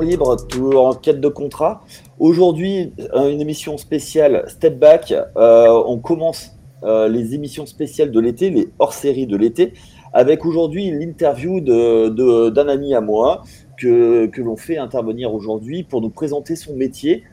[0.00, 1.82] libre, toujours en quête de contrat.
[2.18, 5.12] Aujourd'hui, une émission spéciale Step Back.
[5.12, 6.52] Euh, on commence
[6.82, 9.74] euh, les émissions spéciales de l'été, les hors-série de l'été,
[10.12, 13.42] avec aujourd'hui l'interview d'un de, ami à moi
[13.78, 17.24] que, que l'on fait intervenir aujourd'hui pour nous présenter son métier.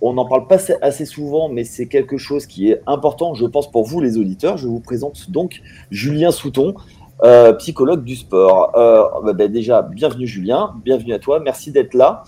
[0.00, 3.70] On n'en parle pas assez souvent, mais c'est quelque chose qui est important, je pense,
[3.70, 4.56] pour vous les auditeurs.
[4.56, 6.74] Je vous présente donc Julien Souton.
[7.22, 8.72] Euh, psychologue du sport.
[8.76, 12.24] Euh, bah, bah, déjà, bienvenue Julien, bienvenue à toi, merci d'être là.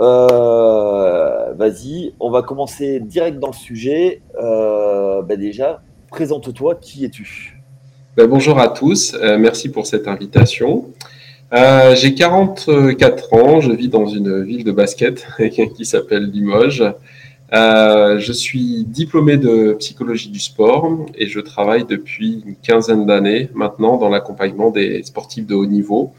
[0.00, 4.20] Euh, vas-y, on va commencer direct dans le sujet.
[4.34, 7.60] Bah, déjà, présente-toi, qui es-tu?
[8.16, 10.86] Bonjour à tous, merci pour cette invitation.
[11.52, 15.26] J'ai 44 ans, je vis dans une ville de basket
[15.76, 16.84] qui s'appelle Limoges.
[17.52, 23.50] Euh, je suis diplômé de psychologie du sport et je travaille depuis une quinzaine d'années
[23.54, 26.12] maintenant dans l'accompagnement des sportifs de haut niveau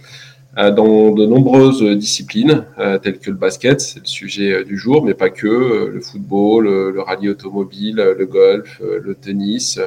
[0.57, 5.05] euh, dans de nombreuses disciplines euh, telles que le basket, c'est le sujet du jour,
[5.05, 5.47] mais pas que,
[5.93, 9.79] le football, le, rallye automobile, le golf, le tennis.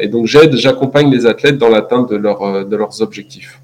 [0.00, 3.60] et donc j'aide, j'accompagne les athlètes dans l'atteinte de, de leurs objectifs.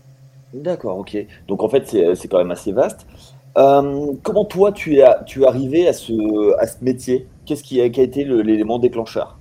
[0.52, 1.16] D'accord, ok.
[1.48, 3.06] Donc en fait c'est quand même assez vaste.
[3.56, 7.26] Euh, comment toi tu es, tu es arrivé à ce, à ce métier?
[7.44, 9.38] Qu'est-ce qui a, été l'élément déclencheur?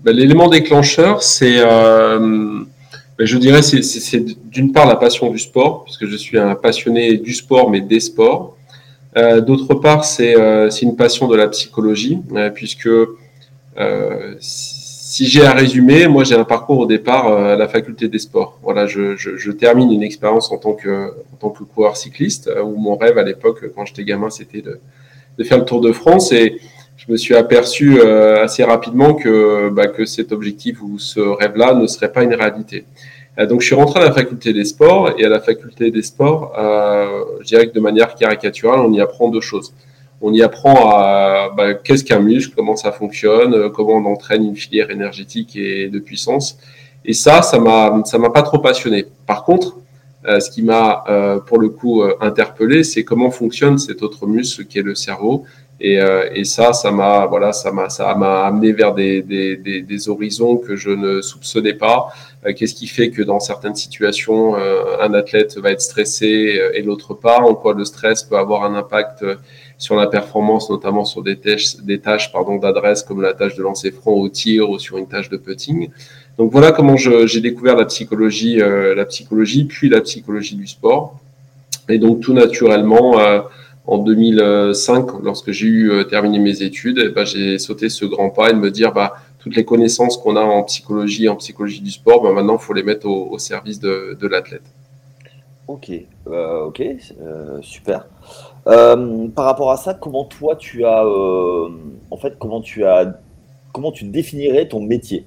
[0.00, 2.18] Ben, L'élément déclencheur, c'est, euh,
[3.18, 7.18] ben, je dirais, c'est d'une part la passion du sport, puisque je suis un passionné
[7.18, 8.56] du sport, mais des sports.
[9.16, 10.34] Euh, D'autre part, c'est
[10.82, 12.18] une passion de la psychologie,
[12.54, 12.88] puisque
[15.12, 18.18] si j'ai à résumer, moi j'ai un parcours au départ euh, à la faculté des
[18.18, 18.58] sports.
[18.62, 22.48] Voilà, je, je, je termine une expérience en tant que en tant que coureur cycliste,
[22.48, 24.80] euh, où mon rêve à l'époque, quand j'étais gamin, c'était de,
[25.36, 26.32] de, faire le Tour de France.
[26.32, 26.58] Et
[26.96, 31.74] je me suis aperçu euh, assez rapidement que bah, que cet objectif ou ce rêve-là
[31.74, 32.86] ne serait pas une réalité.
[33.50, 36.42] donc je suis rentré à la faculté des sports et à la faculté des sports,
[37.42, 39.74] je dirais que de manière caricaturale, on y apprend deux choses
[40.22, 44.44] on y apprend à bah, qu'est-ce qu'un muscle, comment ça fonctionne, euh, comment on entraîne
[44.44, 46.56] une filière énergétique et de puissance.
[47.04, 49.06] Et ça, ça m'a, ça m'a pas trop passionné.
[49.26, 49.76] Par contre,
[50.24, 54.64] euh, ce qui m'a euh, pour le coup interpellé, c'est comment fonctionne cet autre muscle
[54.66, 55.44] qui est le cerveau.
[55.84, 60.08] Et, ça, ça m'a voilà, ça m'a ça m'a amené vers des, des, des, des,
[60.08, 62.06] horizons que je ne soupçonnais pas.
[62.54, 67.40] Qu'est-ce qui fait que dans certaines situations, un athlète va être stressé et l'autre pas?
[67.40, 69.24] En quoi le stress peut avoir un impact
[69.82, 73.62] sur la performance, notamment sur des tâches, des tâches pardon, d'adresse comme la tâche de
[73.64, 75.90] lancer franc au tir ou sur une tâche de putting.
[76.38, 81.18] Donc voilà comment j'ai découvert la psychologie, euh, la psychologie, puis la psychologie du sport.
[81.88, 83.40] Et donc tout naturellement, euh,
[83.88, 88.30] en 2005, lorsque j'ai eu euh, terminé mes études, eh ben, j'ai sauté ce grand
[88.30, 91.80] pas et de me dire bah, toutes les connaissances qu'on a en psychologie, en psychologie
[91.80, 94.62] du sport, bah, maintenant il faut les mettre au, au service de, de l'athlète.
[95.66, 95.90] Ok,
[96.26, 96.82] ok,
[97.62, 98.06] super.
[98.66, 101.68] Euh, par rapport à ça, comment toi tu as, euh,
[102.10, 103.18] en fait, comment tu as,
[103.72, 105.24] comment tu définirais ton métier?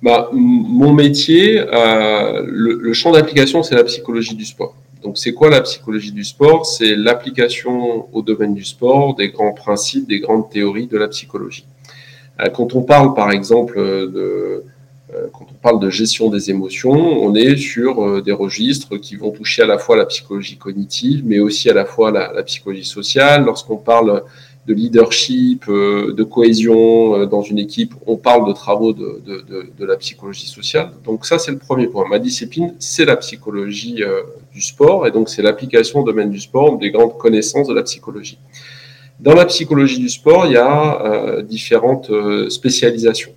[0.00, 4.74] Bah, mon métier, euh, le, champ d'application, c'est la psychologie du sport.
[5.02, 6.66] Donc, c'est quoi la psychologie du sport?
[6.66, 11.66] C'est l'application au domaine du sport des grands principes, des grandes théories de la psychologie.
[12.54, 14.62] quand on parle, par exemple, de
[15.32, 19.30] quand on parle de gestion des émotions, on est sur euh, des registres qui vont
[19.30, 23.44] toucher à la fois la psychologie cognitive, mais aussi à la fois la, psychologie sociale.
[23.44, 24.22] Lorsqu'on parle
[24.66, 29.96] de leadership, euh, de cohésion dans une équipe, on parle de travaux de, de, la
[29.96, 30.90] psychologie sociale.
[31.04, 32.06] Donc ça, c'est le premier point.
[32.06, 34.02] Ma discipline, c'est la psychologie
[34.52, 37.82] du sport, et donc c'est l'application au domaine du sport des grandes connaissances de la
[37.82, 38.38] psychologie.
[39.20, 42.10] Dans la psychologie du sport, il y a différentes
[42.50, 43.32] spécialisations.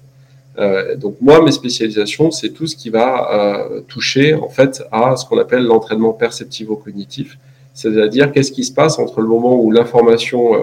[0.60, 5.16] Euh, donc moi, mes spécialisations, c'est tout ce qui va euh, toucher en fait à
[5.16, 7.38] ce qu'on appelle l'entraînement perceptivo-cognitif,
[7.74, 10.56] c'est-à-dire qu'est-ce qui se passe entre le moment où l'information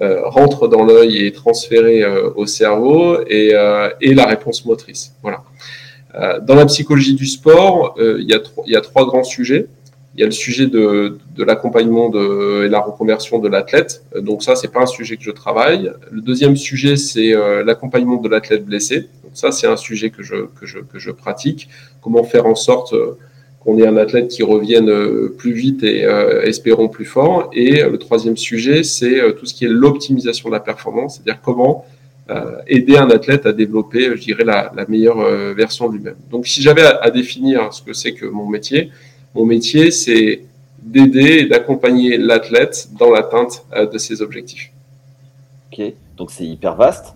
[0.00, 3.52] euh, rentre dans l'œil et est transférée au cerveau et,
[4.00, 5.14] et, la réponse motrice?
[5.22, 5.42] Voilà.
[6.40, 9.66] dans la psychologie du sport, il y, a il y a trois grands sujets.
[10.14, 14.04] Il y a le sujet de, de l'accompagnement et la reconversion de l'athlète.
[14.18, 15.90] Donc ça, c'est pas un sujet que je travaille.
[16.10, 17.32] Le deuxième sujet, c'est
[17.64, 21.68] l'accompagnement de l'athlète blessé ça, c'est un sujet que je, que, je, que je pratique.
[22.00, 23.18] Comment faire en sorte euh,
[23.60, 27.50] qu'on ait un athlète qui revienne euh, plus vite et euh, espérons plus fort.
[27.52, 31.84] Et le troisième sujet, c'est tout ce qui est l'optimisation de la performance, c'est-à-dire comment
[32.66, 35.20] aider un athlète à développer, je dirais, la meilleure
[35.54, 36.16] version de lui-même.
[36.30, 38.90] Donc, si j'avais à, définir ce que c'est que mon métier,
[39.34, 40.40] mon métier, c'est
[40.82, 44.72] d'aider et d'accompagner l'athlète dans l'atteinte de ses objectifs.
[45.70, 47.14] Ok, donc c'est hyper vaste.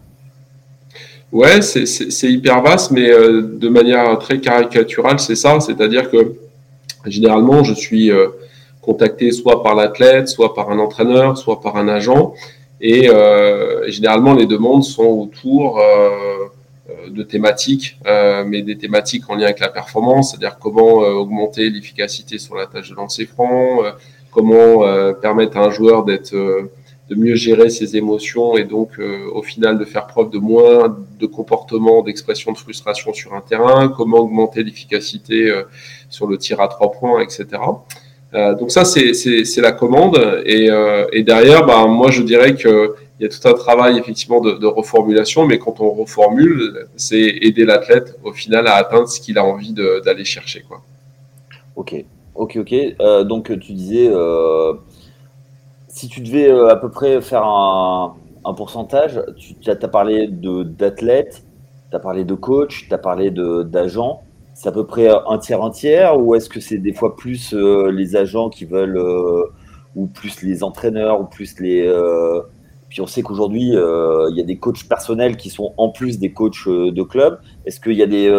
[1.32, 5.58] Ouais, c'est hyper vaste, mais euh, de manière très caricaturale, c'est ça.
[5.58, 6.34] C'est-à-dire que
[7.04, 8.28] généralement, je suis euh,
[8.80, 12.32] contacté soit par l'athlète, soit par un entraîneur, soit par un agent.
[12.80, 13.08] Et
[13.88, 15.80] généralement, les demandes sont autour
[17.08, 17.98] de thématiques,
[18.46, 22.90] mais des thématiques en lien avec la performance, c'est-à-dire comment augmenter l'efficacité sur la tâche
[22.90, 23.78] de lancer franc,
[24.30, 24.84] comment
[25.14, 26.34] permettre à un joueur d'être
[27.08, 30.96] de mieux gérer ses émotions et donc euh, au final de faire preuve de moins
[31.20, 35.62] de comportements d'expression de frustration sur un terrain, comment augmenter l'efficacité euh,
[36.10, 37.46] sur le tir à trois points, etc.
[38.34, 40.18] Euh, donc ça, c'est la commande.
[40.44, 40.68] Et,
[41.12, 44.66] et derrière, bah, moi, je dirais qu'il y a tout un travail effectivement de, de
[44.66, 49.44] reformulation, mais quand on reformule, c'est aider l'athlète au final à atteindre ce qu'il a
[49.44, 50.64] envie d'aller chercher.
[50.68, 50.82] Quoi.
[51.76, 51.94] Ok,
[52.34, 53.26] ok, ok.
[53.26, 54.10] donc tu disais
[55.96, 58.14] si tu devais euh, à peu près faire un,
[58.54, 59.20] pourcentage,
[59.60, 61.42] tu as, parlé d'athlètes,
[61.90, 64.20] tu as parlé de coach, tu as parlé d'agents.
[64.54, 67.54] C'est à peu près un tiers, un tiers Ou est-ce que c'est des fois plus
[67.54, 69.44] euh, les agents qui veulent, euh,
[69.96, 71.90] ou plus les entraîneurs, ou plus les.
[72.90, 76.32] Puis on sait qu'aujourd'hui, il y a des coachs personnels qui sont en plus des
[76.32, 77.40] coachs de club.
[77.64, 78.30] Est-ce qu'il y a des,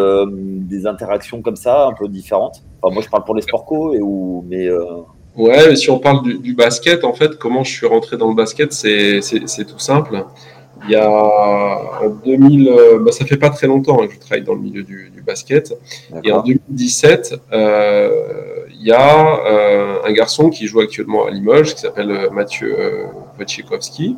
[0.62, 2.64] des, interactions comme ça, un peu différentes?
[2.84, 4.70] Moi, je parle pour les sport co, mais.
[5.38, 8.74] Ouais, si on parle du, basket, en fait, comment je suis rentré dans le basket,
[8.74, 9.22] c'est
[9.68, 10.26] tout simple.
[10.86, 14.20] Il y a en 2000, euh, bah, ça fait pas très longtemps hein, que je
[14.20, 15.78] travaille dans le milieu du, basket.
[16.24, 18.10] Et en 2017, euh,
[18.80, 22.78] il y a euh, un garçon qui joue actuellement à Limoges, qui s'appelle Mathieu
[23.38, 24.16] Wojciechowski,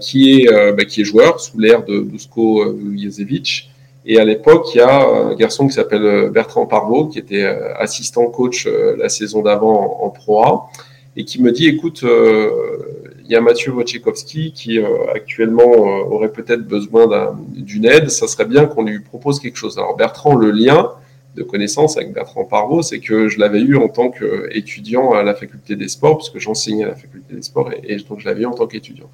[0.00, 3.69] qui, est, bah, qui est joueur sous l'ère de Dusko Jezevic
[4.06, 7.44] et à l'époque, il y a un garçon qui s'appelle euh, Bertrand Parvot, qui était
[7.44, 10.70] euh, assistant coach euh, la saison d'avant en Pro A,
[11.16, 14.78] et qui me dit, écoute, il y a Mathieu Wojciechowski qui
[15.12, 19.76] actuellement aurait peut-être besoin d'une aide, ça serait bien qu'on lui propose quelque chose.
[19.76, 20.92] Alors Bertrand, le lien
[21.36, 25.34] de connaissance avec Bertrand Parvot, c'est que je l'avais eu en tant qu'étudiant à la
[25.34, 28.42] faculté des sports, puisque j'enseignais à la faculté des sports, et, et donc je l'avais
[28.42, 29.10] eu en tant qu'étudiant.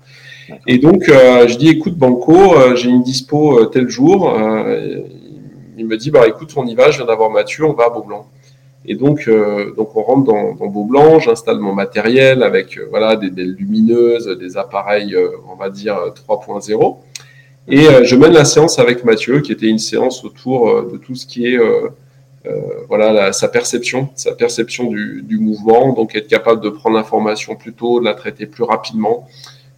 [0.67, 4.33] Et donc, euh, je dis, écoute, Banco, euh, j'ai une dispo euh, tel jour.
[5.77, 7.91] il me dit, bah écoute, on y va, je viens d'avoir Mathieu, on va à
[7.91, 8.27] Beaublanc.
[8.89, 9.29] Et donc,
[9.77, 15.17] donc on rentre dans, dans Beaublanc, j'installe mon matériel avec voilà des, lumineuses, des appareils,
[15.51, 15.97] on va dire
[16.29, 16.97] 3.0.
[17.69, 21.27] Et je mène la séance avec Mathieu, qui était une séance autour de tout ce
[21.27, 21.59] qui est
[22.89, 27.73] voilà sa perception, sa perception du, du, mouvement, donc être capable de prendre l'information plus
[27.73, 29.27] tôt, de la traiter plus rapidement,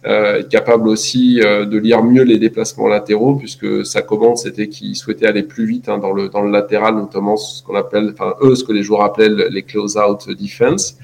[0.05, 4.69] euh, être capable aussi euh, de lire mieux les déplacements latéraux, puisque sa commande c'était
[4.69, 8.11] qu'il souhaitait aller plus vite hein, dans, le, dans le latéral, notamment ce qu'on appelle,
[8.13, 10.97] enfin eux, ce que les joueurs appellent les close-out defense.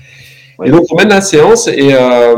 [0.64, 2.36] Et donc on mène la séance et, euh,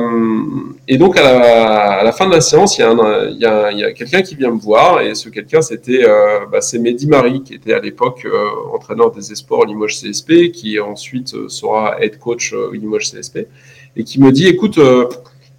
[0.88, 4.36] et donc à la, fin de la séance, il y a, y a, quelqu'un qui
[4.36, 7.80] vient me voir et ce quelqu'un c'était euh, bah, c'est Mehdi Marie qui était à
[7.80, 13.48] l'époque euh, entraîneur des espoirs au Limoges CSP, qui ensuite sera head coach Limoges CSP
[13.96, 14.80] et qui me dit écoute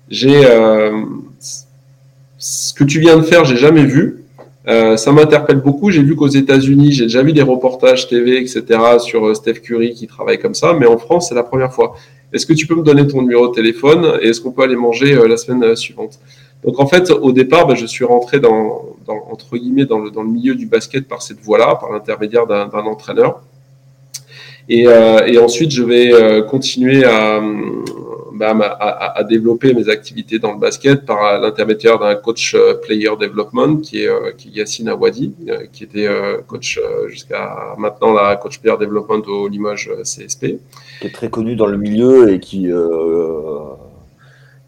[0.08, 0.42] j'ai
[2.38, 4.24] ce que tu viens de faire, j'ai jamais vu.
[4.66, 5.90] Ça m'interpelle beaucoup.
[5.90, 8.62] J'ai vu qu'aux États-Unis, j'ai déjà vu des reportages TV, etc.
[8.98, 11.94] sur Steph Curry qui travaille comme ça, mais en France, c'est la première fois.
[12.32, 14.76] Est-ce que tu peux me donner ton numéro de téléphone et est-ce qu'on peut aller
[14.76, 16.18] manger la semaine suivante?
[16.64, 20.10] Donc en fait, au départ, bah, je suis rentré dans, dans, entre guillemets dans le,
[20.10, 23.42] dans le milieu du basket par cette voie-là, par l'intermédiaire d'un entraîneur.
[24.68, 26.12] Et, et, ensuite, je vais
[26.50, 27.40] continuer à,
[28.38, 28.54] bah,
[29.16, 34.04] à, développer mes activités dans le basket par l'intermédiaire d'un coach euh, player development qui
[34.04, 36.08] est, euh, qui est Yassine Awadi, euh, qui était
[36.46, 40.60] coach jusqu'à maintenant la coach player development au Limoges CSP.
[41.00, 42.68] Qui est très connu dans le milieu et qui,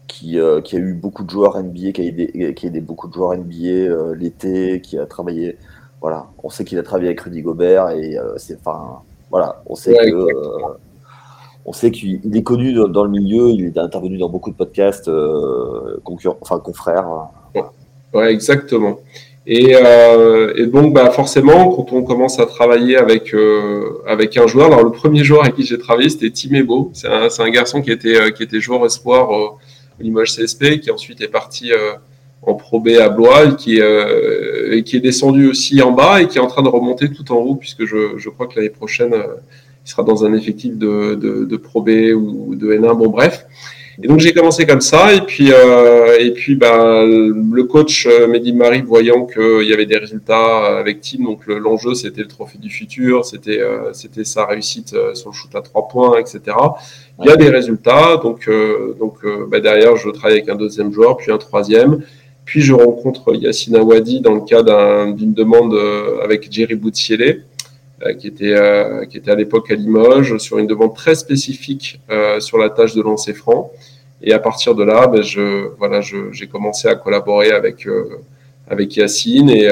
[0.07, 3.07] qui, qui, a eu beaucoup de joueurs NBA, qui a aidé, qui a aidé beaucoup
[3.07, 5.57] de joueurs NBA l'été, qui a travaillé.
[6.01, 9.93] Voilà, on sait qu'il a travaillé avec Rudy Gobert et c'est enfin voilà, on sait
[9.93, 10.27] que
[11.65, 15.07] on sait qu'il est connu dans le milieu, il est intervenu dans beaucoup de podcasts
[15.07, 17.07] euh, confrères.
[18.13, 18.99] Ouais, exactement.
[19.47, 24.67] Et, euh, donc, bah, forcément, quand on commence à travailler avec euh, avec un joueur,
[24.67, 26.91] alors le premier joueur avec qui j'ai travaillé, c'était Tim Ebo.
[26.93, 29.57] C'est un, garçon qui était qui était joueur espoir au
[29.99, 31.71] Limoges CSP, qui ensuite est parti
[32.43, 33.79] en Pro B à Blois et qui,
[34.83, 37.37] qui est descendu aussi en bas et qui est en train de remonter tout en
[37.37, 39.13] haut, puisque je, je crois que l'année prochaine
[39.85, 43.45] il sera dans un effectif de, de, de Pro B ou de N1, bon bref.
[44.03, 48.27] Et donc j'ai commencé comme ça, et puis euh, et puis bah, le coach euh,
[48.27, 52.57] Mehdi Marie voyant qu'il y avait des résultats avec Team, donc l'enjeu c'était le trophée
[52.57, 56.41] du futur, c'était euh, c'était sa réussite euh, sur le shoot à trois points, etc.
[57.19, 58.49] Il y a des résultats, donc
[58.99, 59.19] donc
[59.49, 61.99] bah, derrière je travaille avec un deuxième joueur, puis un troisième,
[62.45, 64.63] puis je rencontre Yassine Awadi dans le cas
[65.11, 65.75] d'une demande
[66.23, 67.41] avec Jerry Boutielé
[68.19, 68.55] qui était
[69.09, 72.01] qui était à l'époque à Limoges sur une demande très spécifique
[72.39, 73.71] sur la tâche de lancer franc.
[74.23, 77.87] Et à partir de là, ben, je voilà, j'ai commencé à collaborer avec
[78.67, 79.67] avec Yacine et,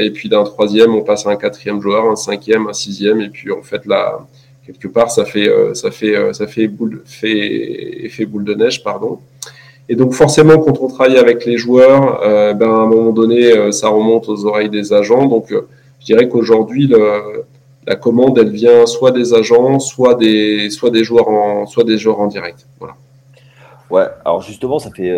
[0.00, 3.28] et puis d'un troisième, on passe à un quatrième joueur, un cinquième, un sixième, et
[3.28, 4.26] puis en fait là
[4.66, 9.18] quelque part ça fait ça fait ça fait boule fait effet boule de neige pardon
[9.88, 13.52] et donc forcément, quand on travaille avec les joueurs, euh, ben, à un moment donné,
[13.52, 15.26] euh, ça remonte aux oreilles des agents.
[15.26, 15.66] Donc euh,
[16.00, 16.92] je dirais qu'aujourd'hui,
[17.86, 21.98] la commande, elle vient soit des agents, soit des, soit des, joueurs, en, soit des
[21.98, 22.66] joueurs en direct.
[22.78, 22.96] Voilà.
[23.90, 25.14] Ouais, alors justement, ça fait,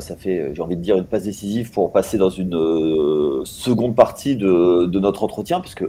[0.00, 4.36] ça fait j'ai envie de dire, une passe décisive pour passer dans une seconde partie
[4.36, 5.86] de, de, notre entretien, puisque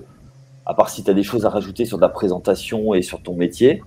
[0.65, 3.35] à part si tu as des choses à rajouter sur ta présentation et sur ton
[3.35, 3.81] métier.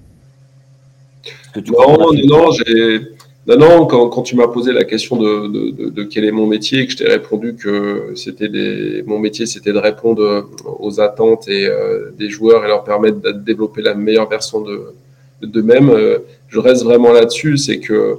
[1.54, 3.14] Que tu non, non, j'ai
[3.46, 6.92] non, non, quand, tu m'as posé la question de, quel est mon métier et que
[6.92, 12.10] je t'ai répondu que c'était des, mon métier, c'était de répondre aux attentes et, euh,
[12.16, 14.94] des joueurs et leur permettre de développer la meilleure version de
[15.42, 16.18] d'eux-mêmes, euh,
[16.48, 17.56] je reste vraiment là-dessus.
[17.56, 18.18] C'est que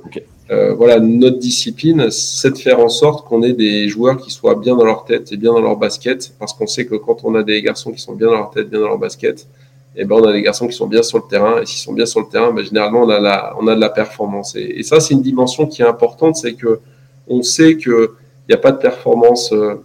[0.52, 4.56] euh, voilà, notre discipline, c'est de faire en sorte qu'on ait des joueurs qui soient
[4.56, 7.34] bien dans leur tête et bien dans leur basket, parce qu'on sait que quand on
[7.36, 9.48] a des garçons qui sont bien dans leur tête, bien dans leur basket,
[9.96, 11.62] et eh ben on a des garçons qui sont bien sur le terrain.
[11.62, 13.80] Et s'ils sont bien sur le terrain, ben, généralement on a, la, on a de
[13.80, 14.56] la performance.
[14.56, 16.80] Et, ça, c'est une dimension qui est importante, c'est que
[17.28, 18.08] on sait qu'il
[18.50, 19.76] n'y a pas de performance euh,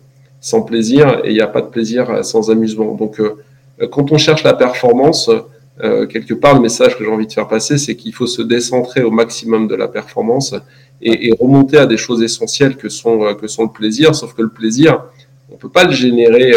[0.40, 2.94] sans plaisir et il n'y a pas de plaisir euh, sans amusement.
[2.94, 3.36] Donc, euh,
[3.90, 5.30] quand on cherche la performance,
[6.10, 9.04] quelque part, le message que j'ai envie de faire passer, c'est qu'il faut se décentrer
[9.04, 10.52] au maximum de la performance
[11.00, 14.16] et, et, remonter à des choses essentielles que sont, que sont le plaisir.
[14.16, 15.04] Sauf que le plaisir,
[15.52, 16.52] on peut pas le générer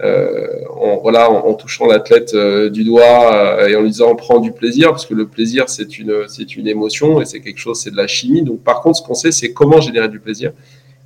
[0.00, 4.52] en, voilà, en, touchant l'athlète euh, du doigt euh, et en lui disant prend du
[4.52, 7.90] plaisir, parce que le plaisir c'est une c'est une émotion et c'est quelque chose, c'est
[7.90, 8.42] de la chimie.
[8.42, 10.52] Donc par contre, ce qu'on sait, c'est comment générer du plaisir.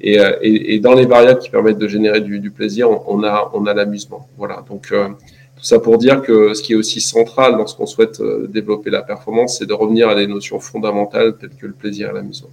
[0.00, 3.50] Et, et, et, dans les variables qui permettent de générer du, du plaisir, on, a
[3.54, 4.26] on a l'amusement.
[4.37, 4.64] Voilà.
[4.68, 9.02] Donc tout ça pour dire que ce qui est aussi central lorsqu'on souhaite développer la
[9.02, 12.50] performance, c'est de revenir à des notions fondamentales telles que le plaisir et l'amusement.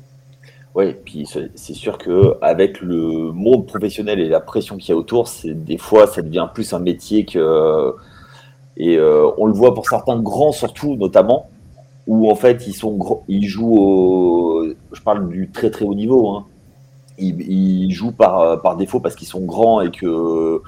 [0.75, 4.95] Oui, puis c'est sûr que avec le monde professionnel et la pression qu'il y a
[4.95, 7.93] autour, des fois ça devient plus un métier que
[8.77, 11.49] et euh, on le voit pour certains grands surtout notamment
[12.07, 16.29] où en fait ils sont ils jouent au je parle du très très haut niveau
[16.29, 16.45] hein.
[17.17, 20.61] ils, jouent par par défaut parce qu'ils sont grands et que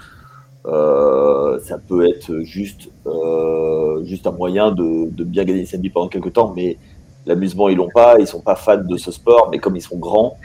[0.66, 5.90] euh, ça peut être juste euh, juste un moyen de, de bien gagner sa vie
[5.90, 6.78] pendant quelques temps mais
[7.26, 9.98] l'amusement, ils l'ont pas, ils sont pas fans de ce sport, mais comme ils sont
[9.98, 10.38] grands,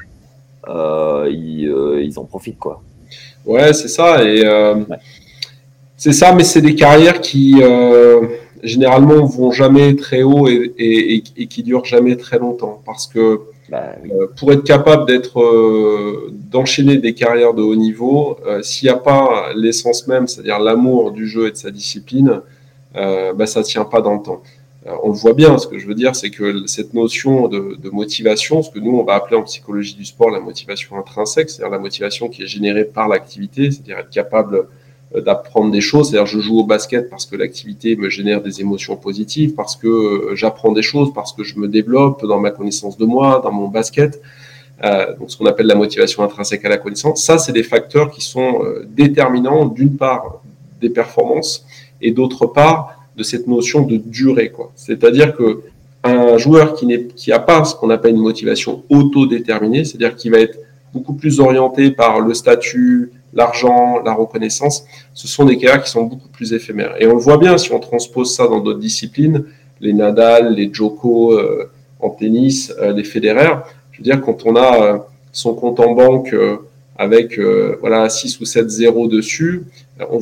[0.69, 2.83] euh, euh, ils, en profitent, quoi.
[3.45, 4.25] Ouais, c'est ça.
[4.25, 4.77] Et euh,
[5.97, 7.63] c'est ça, mais c'est des carrières qui
[8.63, 13.95] généralement vont jamais très haut et, et, qui durent jamais très longtemps, parce que bah
[14.37, 20.07] pour être capable d'être d'enchaîner des carrières de haut niveau, s'il n'y a pas l'essence
[20.09, 22.41] même, c'est-à-dire l'amour du jeu et de sa discipline,
[22.95, 24.43] bah, ça tient pas dans le temps.
[24.87, 25.59] Euh, on le voit bien.
[25.59, 29.05] Ce que je veux dire, c'est que cette notion de, motivation, ce que nous, on
[29.05, 32.85] va appeler en psychologie du sport la motivation intrinsèque, c'est-à-dire la motivation qui est générée
[32.85, 34.69] par l'activité, c'est-à-dire être capable
[35.15, 36.11] euh, d'apprendre des choses.
[36.11, 39.89] C'est-à-dire, je joue au basket parce que l'activité me génère des émotions positives, parce que
[39.89, 43.53] euh, j'apprends des choses, parce que je me développe dans ma connaissance de moi, dans
[43.53, 44.21] mon basket.
[45.19, 47.23] donc, ce qu'on appelle la motivation intrinsèque à la connaissance.
[47.23, 50.43] Ça, c'est des facteurs qui sont déterminants, d'une part,
[50.83, 51.65] des performances,
[52.03, 54.51] et d'autre part, de cette notion de durée.
[54.51, 54.73] Quoi.
[54.77, 55.63] C'est-à-dire que
[56.05, 60.29] un joueur qui n'est qui a pas ce qu'on appelle une motivation autodéterminée, c'est-à-dire qui
[60.29, 60.59] va être
[60.93, 66.05] beaucoup plus orienté par le statut, l'argent, la reconnaissance, ce sont des cas qui sont
[66.05, 66.95] beaucoup plus éphémères.
[67.01, 69.45] Et on le voit bien si on transpose ça dans d'autres disciplines,
[69.81, 71.71] les Nadal, les Djoko euh,
[72.01, 73.55] en tennis, euh, les Federer.
[73.93, 74.99] Je veux dire, quand on a euh,
[75.33, 76.35] son compte en banque
[76.97, 77.39] avec
[77.81, 79.65] voilà 6 ou 7 zéros dessus,
[80.11, 80.19] on,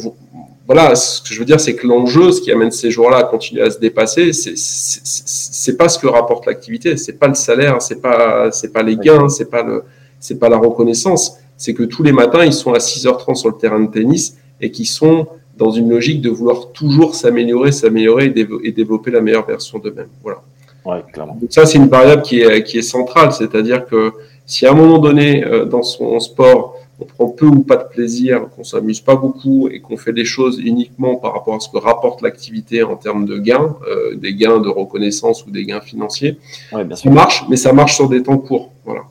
[0.67, 3.25] voilà, ce que je veux dire, c'est que l'enjeu, ce qui amène ces joueurs-là à
[3.25, 8.01] continuer à se dépasser, c'est pas ce que rapporte l'activité, c'est pas le salaire, c'est
[8.01, 9.85] pas c'est pas les gains, c'est pas le
[10.21, 13.57] c'est pas la reconnaissance, c'est que tous les matins ils sont à 6h30 sur le
[13.57, 15.27] terrain de tennis et qui sont
[15.59, 20.09] dans une logique de vouloir toujours s'améliorer, s'améliorer et, développer la meilleure version d'eux-mêmes.
[20.23, 20.41] Voilà.
[20.85, 21.37] Ouais, clairement.
[21.41, 24.13] Donc ça, c'est une variable qui est, qui est centrale, c'est-à-dire que
[24.47, 27.89] si à un moment donné euh, dans son sport on prend peu ou pas de
[27.89, 31.69] plaisir, qu'on s'amuse pas beaucoup et qu'on fait des choses uniquement par rapport à ce
[31.69, 35.81] que rapporte l'activité en termes de gains, euh, des gains de reconnaissance ou des gains
[35.81, 36.39] financiers,
[36.71, 38.71] ça marche, mais ça marche sur des temps courts.
[38.85, 39.03] Voilà.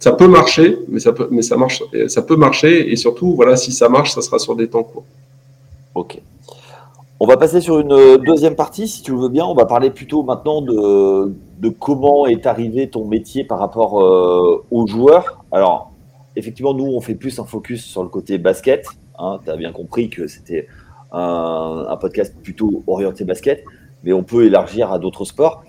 [0.00, 3.56] Ça peut marcher, mais ça peut, mais ça marche, ça peut marcher et surtout, voilà,
[3.56, 5.04] si ça marche, ça sera sur des temps courts.
[5.94, 6.20] Ok.
[7.20, 9.44] On va passer sur une deuxième partie, si tu le veux bien.
[9.44, 14.64] On va parler plutôt maintenant de, de comment est arrivé ton métier par rapport euh,
[14.70, 15.44] aux joueurs.
[15.50, 15.87] Alors,
[16.38, 18.86] effectivement, nous, on fait plus un focus sur le côté basket.
[19.18, 19.40] Hein.
[19.44, 20.68] tu as bien compris que c'était
[21.12, 23.64] un, podcast plutôt orienté basket,
[24.04, 25.64] mais on peut élargir à d'autres sports.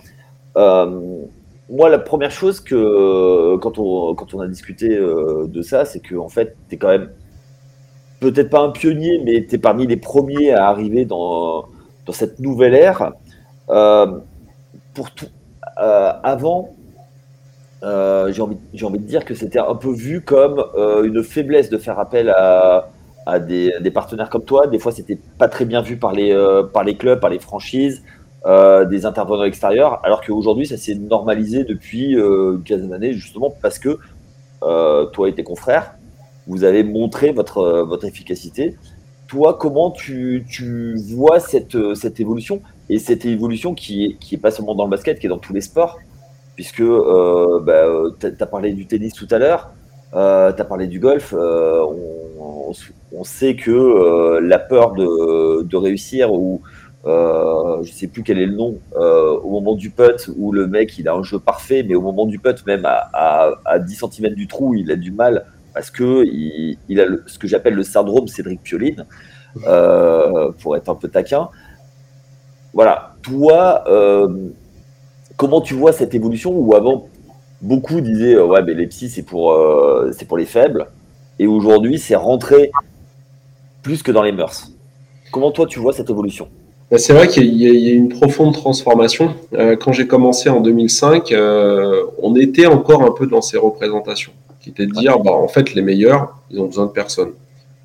[0.58, 1.24] Euh,
[1.70, 6.30] moi, la première chose que quand on, a discuté euh, de ça, c'est que en
[6.30, 7.10] fait, tu es quand même
[8.20, 11.66] peut-être pas un pionnier, mais tu es parmi les premiers à arriver dans,
[12.06, 13.14] dans cette nouvelle ère.
[13.70, 14.20] Euh,
[14.94, 15.28] pour tout,
[15.76, 16.76] avant,
[17.82, 20.64] j'ai envie, envie, de dire que c'était un peu vu comme
[21.04, 22.90] une faiblesse de faire appel à,
[23.40, 24.68] des, partenaires comme toi.
[24.68, 26.36] Des fois, c'était pas très bien vu par les,
[26.74, 28.04] par les clubs, par les franchises.
[28.46, 33.54] Euh, des intervenants extérieurs, alors qu'aujourd'hui, ça s'est normalisé depuis euh, une quinzaine d'années, justement
[33.62, 34.00] parce que
[34.64, 35.96] euh, toi et tes confrères,
[36.48, 38.78] vous avez montré votre, votre efficacité.
[39.28, 42.62] Toi, comment tu, tu vois cette, cette évolution?
[42.88, 45.38] Et cette évolution qui est, qui est pas seulement dans le basket, qui est dans
[45.38, 46.00] tous les sports,
[46.60, 47.86] puisque bah,
[48.20, 49.72] tu as, parlé du tennis tout à l'heure,
[50.12, 52.74] tu as parlé du golf, on,
[53.14, 56.62] on, sait que la peur de, réussir ou
[57.06, 60.68] euh, je sais plus quel est le nom, euh, au moment du putt où le
[60.68, 64.04] mec il a un jeu parfait, mais au moment du putt, même à, à, 10
[64.12, 67.84] cm du trou, il a du mal parce que il, a ce que j'appelle le
[67.84, 69.06] syndrome Cédric Pioline,
[69.66, 71.48] euh, pour être un peu taquin.
[72.74, 73.86] Voilà, toi,
[75.40, 77.08] comment tu vois cette évolution où avant
[77.62, 79.46] beaucoup disaient ouais mais les psys c'est pour
[80.12, 80.88] c'est pour les faibles
[81.40, 82.72] et aujourd'hui c'est rentré
[83.82, 84.72] plus que dans les mœurs.
[85.32, 86.48] Comment toi tu vois cette évolution?
[86.92, 89.36] Bah, c'est vrai qu'il y, a une profonde transformation.
[89.54, 94.32] Euh, quand j'ai commencé en 2005, euh, on était encore un peu dans ces représentations,
[94.60, 97.32] qui étaient de dire, bah, en fait, les meilleurs, ils ont besoin de personne.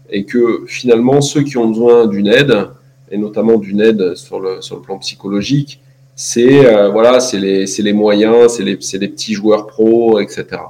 [0.08, 2.68] Et que finalement, ceux qui ont besoin d'une aide,
[3.10, 5.82] et notamment d'une aide sur le plan psychologique,
[6.16, 10.60] c'est euh, voilà, c'est les, les, moyens, c'est les, les, petits joueurs pros, etc.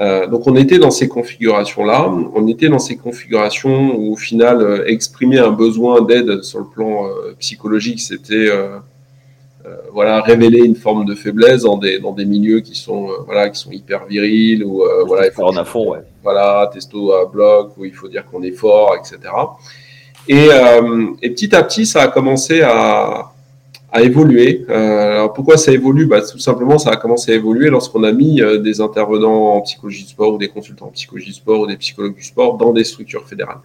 [0.00, 4.62] Euh, donc on était dans ces configurations-là, on était dans ces configurations où au final
[4.62, 8.48] euh, exprimer un besoin d'aide sur le plan euh, psychologique, c'était
[9.92, 13.60] voilà révéler une forme de faiblesse dans des dans des milieux qui sont voilà qui
[13.60, 16.00] sont hyper virils ou voilà il faut en à fond ouais.
[16.22, 19.32] voilà testo à bloc où il faut dire qu'on est fort etc.
[20.26, 20.48] Et,
[21.22, 23.31] et petit à petit ça a commencé à
[23.92, 24.64] a évolué.
[24.68, 26.06] Euh, alors pourquoi ça évolue?
[26.06, 29.60] Bah, Tout simplement, ça a commencé à évoluer lorsqu'on a mis euh, des intervenants en
[29.60, 32.56] psychologie du sport ou des consultants en psychologie du sport ou des psychologues du sport
[32.56, 33.60] dans des structures fédérales.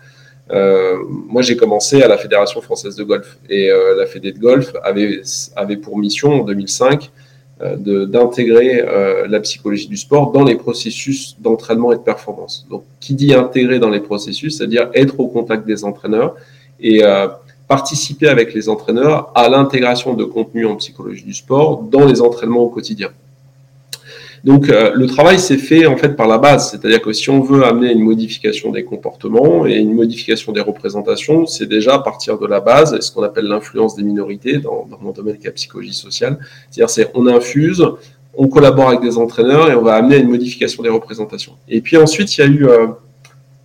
[0.51, 4.39] Euh, moi, j'ai commencé à la Fédération française de golf et euh, la Fédé de
[4.39, 5.21] golf avait,
[5.55, 7.11] avait pour mission en 2005
[7.59, 8.85] euh, d'intégrer
[9.27, 12.65] la psychologie du sport dans les processus d'entraînement et de performance.
[12.69, 16.35] Donc, qui dit intégrer dans les processus, c'est-à-dire être au contact des entraîneurs
[16.79, 17.01] et
[17.67, 22.61] participer avec les entraîneurs à l'intégration de contenu en psychologie du sport dans les entraînements
[22.61, 23.09] au quotidien.
[24.43, 27.41] Donc euh, le travail s'est fait en fait par la base, c'est-à-dire que si on
[27.41, 32.37] veut amener une modification des comportements et une modification des représentations, c'est déjà à partir
[32.37, 35.49] de la base, ce qu'on appelle l'influence des minorités dans, dans, mon domaine qui est
[35.49, 36.37] la psychologie sociale.
[36.69, 37.83] C'est-à-dire c'est on infuse,
[38.35, 41.53] on collabore avec des entraîneurs et on va amener une modification des représentations.
[41.67, 42.87] Et puis ensuite il y a eu, euh,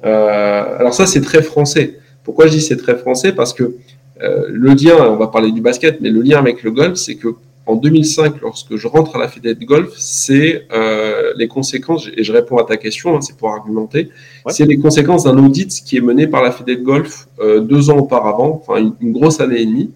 [0.04, 1.98] euh, alors ça c'est très français.
[2.24, 3.74] Pourquoi je dis c'est très français Parce que
[4.22, 7.16] euh, le lien, on va parler du basket, mais le lien avec le golf, c'est
[7.16, 7.28] que
[7.64, 12.24] en 2005, lorsque je rentre à la Fédé de golf, c'est euh, les conséquences, et
[12.24, 14.10] je réponds à ta question, hein, c'est pour argumenter,
[14.48, 17.90] c'est les conséquences d'un audit qui est mené par la Fédé de golf euh, deux
[17.90, 19.90] ans auparavant, enfin une, grosse année et demie.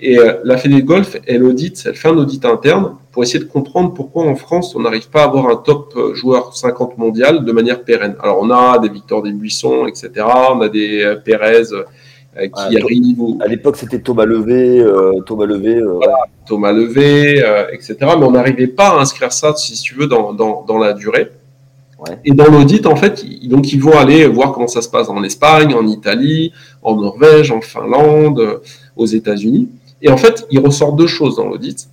[0.00, 3.48] Et la Fédé de golf, elle audite, elle fait un audit interne pour essayer de
[3.50, 7.52] comprendre pourquoi en France on n'arrive pas à avoir un top joueur 50 mondial de
[7.52, 8.14] manière pérenne.
[8.22, 10.24] Alors on a des Victor des Buissons, etc.
[10.52, 11.72] On a des Pérez
[12.38, 13.18] euh, qui arrive.
[13.40, 15.98] À l'époque, c'était Thomas Levé, euh, Thomas Levé, euh,
[16.46, 17.96] Thomas Levé, etc.
[18.00, 21.30] Mais on n'arrivait pas à inscrire ça, si tu veux, dans, dans, dans la durée.
[22.24, 25.24] Et dans l'audit, en fait, donc ils vont aller voir comment ça se passe en
[25.24, 28.60] Espagne, en Italie, en Norvège, en Finlande,
[28.96, 29.68] aux États-Unis.
[30.02, 31.88] Et en fait, il ressort deux choses dans l'audit.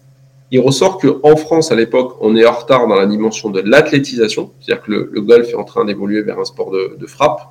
[0.52, 4.52] Il ressort qu'en France, à l'époque, on est en retard dans la dimension de l'athlétisation,
[4.60, 7.42] c'est-à-dire que le, golf est en train d'évoluer vers un sport de, frappe.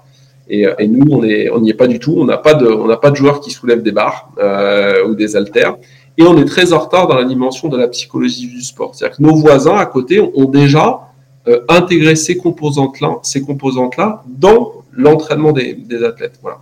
[0.48, 1.22] Et, et, nous, on
[1.60, 2.14] n'y est pas du tout.
[2.16, 5.76] On n'a pas de, pas de joueurs qui soulèvent des barres euh, ou des haltères.
[6.16, 8.94] Et on est très en retard dans la dimension de la psychologie du sport.
[8.94, 11.08] C'est-à-dire que nos voisins à côté ont déjà
[11.48, 16.38] euh, intégré ces composantes-là, ces composantes-là dans l'entraînement des, des, athlètes.
[16.40, 16.60] Voilà.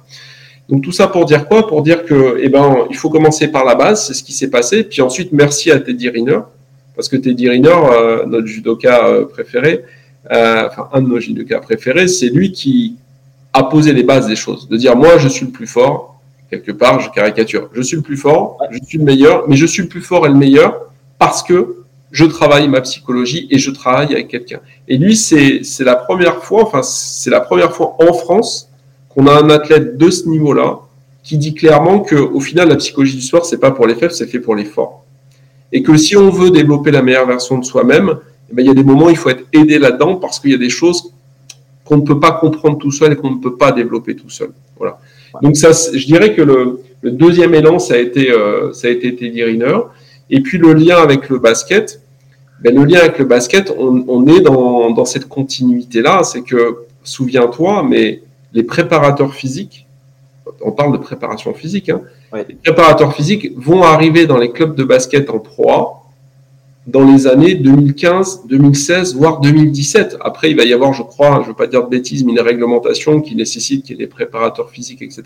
[0.69, 1.67] Donc tout ça pour dire quoi?
[1.67, 4.07] Pour dire que, eh ben, il faut commencer par la base.
[4.07, 4.85] C'est ce qui s'est passé.
[4.85, 6.41] Puis ensuite, merci à Teddy Riner,
[6.95, 9.85] parce que Teddy Riner, euh, notre judoka euh, préféré,
[10.31, 12.97] euh, enfin un de nos judokas préférés, c'est lui qui
[13.53, 16.73] à poser les bases des choses, de dire moi je suis le plus fort, quelque
[16.73, 19.83] part je caricature, je suis le plus fort, je suis le meilleur, mais je suis
[19.83, 20.87] le plus fort et le meilleur
[21.19, 21.77] parce que
[22.13, 24.61] je travaille ma psychologie et je travaille avec quelqu'un.
[24.87, 28.71] Et lui, c'est la première fois, enfin c'est la première fois en France
[29.15, 30.81] qu'on a un athlète de ce niveau-là
[31.23, 34.13] qui dit clairement que au final, la psychologie du sport, c'est pas pour les faibles,
[34.13, 35.05] c'est fait pour les forts.
[35.73, 38.17] Et que si on veut développer la meilleure version de soi-même,
[38.51, 40.51] eh ben, il y a des moments où il faut être aidé là-dedans parce qu'il
[40.51, 41.13] y a des choses
[41.85, 44.51] qu'on ne peut pas comprendre tout seul et qu'on ne peut pas développer tout seul.
[44.77, 44.99] Voilà.
[45.41, 49.17] Donc ça, je dirais que le, deuxième élan, ça a été, euh, ça a été
[49.17, 49.79] Teddy Riner.
[50.31, 52.01] Et puis le lien avec le basket,
[52.61, 56.23] ben, le lien avec le basket, on, est dans, dans cette continuité-là.
[56.23, 58.23] C'est que, souviens-toi, mais
[58.55, 59.87] les préparateurs physiques,
[60.61, 62.03] on parle de préparation physique, hein,
[62.35, 66.03] les préparateurs physiques vont arriver dans les clubs de basket en proie
[66.87, 70.17] dans les années 2015, 2016, voire 2017.
[70.21, 72.33] Après, il va y avoir, je crois, je ne veux pas dire de bêtises, mais
[72.33, 75.23] une réglementation qui nécessite qu'il y ait des préparateurs physiques, etc.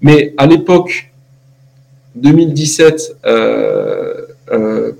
[0.00, 1.12] Mais à l'époque
[2.14, 4.92] 2017, euh, euh,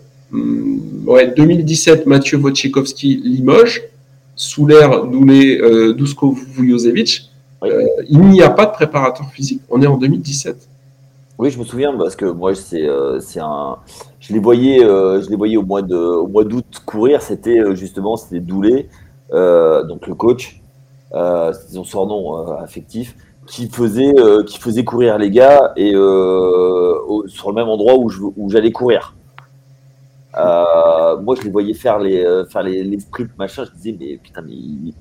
[1.06, 3.82] ouais, 2017, Mathieu Wojciechowski Limoges,
[4.34, 7.30] sous l'ère euh, Dusko Vujosevic,
[7.70, 9.62] euh, il n'y a pas de préparateur physique.
[9.70, 10.68] On est en 2017.
[11.38, 13.76] Oui, je me souviens parce que moi, c'est euh, un.
[14.20, 17.20] Je les voyais, euh, je les voyais au mois de, au mois d'août courir.
[17.20, 18.88] C'était euh, justement, c'était Doulet,
[19.30, 20.62] donc le coach,
[21.12, 24.14] c'est son surnom affectif, qui faisait,
[24.46, 29.14] qui faisait courir les gars et sur le même endroit où où j'allais courir.
[30.34, 33.64] moi, je les voyais faire les, faire les, les sprints, machin.
[33.64, 34.52] Je disais, mais putain, mais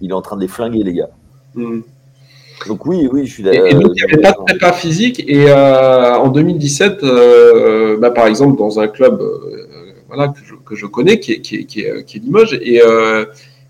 [0.01, 1.09] il, est en train de les flinguer, les gars.
[1.53, 1.81] Mmh.
[2.67, 3.67] Donc oui, oui, je suis d'accord.
[3.67, 5.23] Et, donc il n'y avait pas de prépa physique.
[5.27, 9.67] Et euh, en 2017, euh, bah, par exemple, dans un club euh,
[10.07, 12.57] voilà, que, je, que je connais, qui est, qui est, qui est, qui est Limoges,
[12.61, 12.81] et,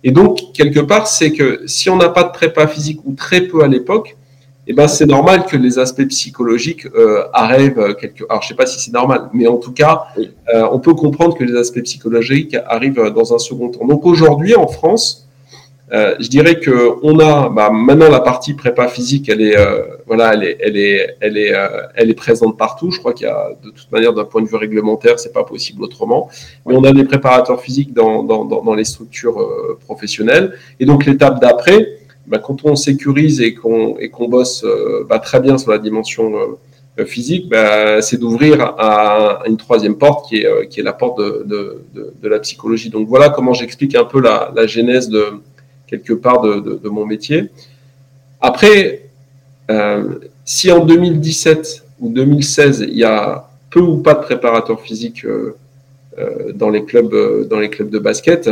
[0.04, 3.42] et donc quelque part, c'est que si on n'a pas de prépa physique ou très
[3.42, 4.16] peu à l'époque,
[4.68, 6.88] eh ben, c'est normal que les aspects psychologiques
[7.34, 8.24] arrivent quelque.
[8.30, 10.06] Alors, je sais pas si c'est normal, mais en tout cas,
[10.54, 13.86] on peut comprendre que les aspects psychologiques arrivent dans un second temps.
[13.86, 15.25] Donc aujourd'hui, en France,
[15.94, 19.84] euh, je dirais que on a bah, maintenant la partie prépa physique, elle est euh,
[20.08, 22.90] voilà, elle est elle est elle est euh, elle est présente partout.
[22.90, 25.44] Je crois qu'il y a de toute manière d'un point de vue réglementaire, c'est pas
[25.44, 26.28] possible autrement.
[26.66, 29.38] Mais on a des préparateurs physiques dans dans, dans, les structures
[29.86, 30.54] professionnelles.
[30.80, 34.66] Et donc l'étape d'après, bah, quand on sécurise et qu'on et qu'on bosse
[35.08, 36.34] bah, très bien sur la dimension
[37.06, 41.44] physique, bah, c'est d'ouvrir à, une troisième porte qui est, qui est la porte de,
[41.46, 42.90] de, de, de la psychologie.
[42.90, 45.42] Donc voilà comment j'explique un peu la, la genèse de,
[45.88, 47.50] quelque part de, mon métier.
[48.42, 49.10] Après,
[49.70, 55.26] euh, si en 2017 ou 2016, il y a peu ou pas de préparateurs physiques
[55.26, 55.56] euh,
[56.18, 58.50] euh, dans, les clubs, dans les clubs de basket,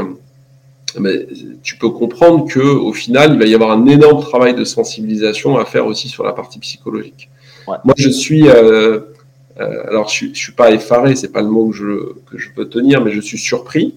[1.00, 1.28] mais
[1.64, 5.58] tu peux comprendre que au final, il va y avoir un énorme travail de sensibilisation
[5.58, 7.30] à faire aussi sur la partie psychologique.
[7.68, 12.14] Moi, je suis, alors je, je suis pas effaré, c'est pas le mot que je,
[12.30, 13.96] que je peux tenir, mais je suis surpris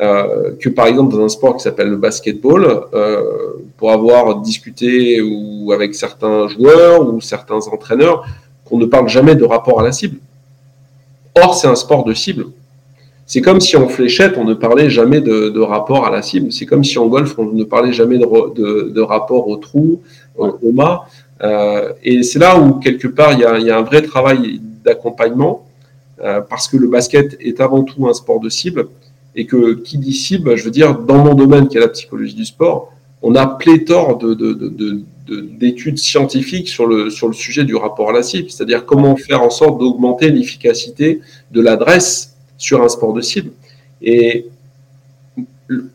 [0.00, 3.22] euh, que par exemple dans un sport qui s'appelle le basketball, euh,
[3.76, 5.20] pour avoir discuté
[5.72, 8.24] avec certains joueurs ou certains entraîneurs,
[8.64, 10.18] qu'on ne parle jamais de rapport à la cible.
[11.34, 12.46] Or, c'est un sport de cible.
[13.26, 16.52] C'est comme si en fléchette, on ne parlait jamais de, rapport à la cible.
[16.52, 20.00] C'est comme si en golf, on ne parlait jamais de, rapport au trou,
[20.36, 21.06] au, mât.
[21.42, 25.66] Euh, et c'est là où, quelque part, il y a, un vrai travail d'accompagnement,
[26.48, 28.88] parce que le basket est avant tout un sport de cible
[29.34, 32.34] et que qui dit cible, je veux dire, dans mon domaine qui est la psychologie
[32.34, 32.92] du sport,
[33.22, 35.04] on a pléthore de, de, de,
[35.40, 39.42] d'études scientifiques sur le, sur le sujet du rapport à la cible, c'est-à-dire comment faire
[39.42, 41.20] en sorte d'augmenter l'efficacité
[41.52, 43.52] de l'adresse sur un sport de cible.
[44.02, 44.46] Et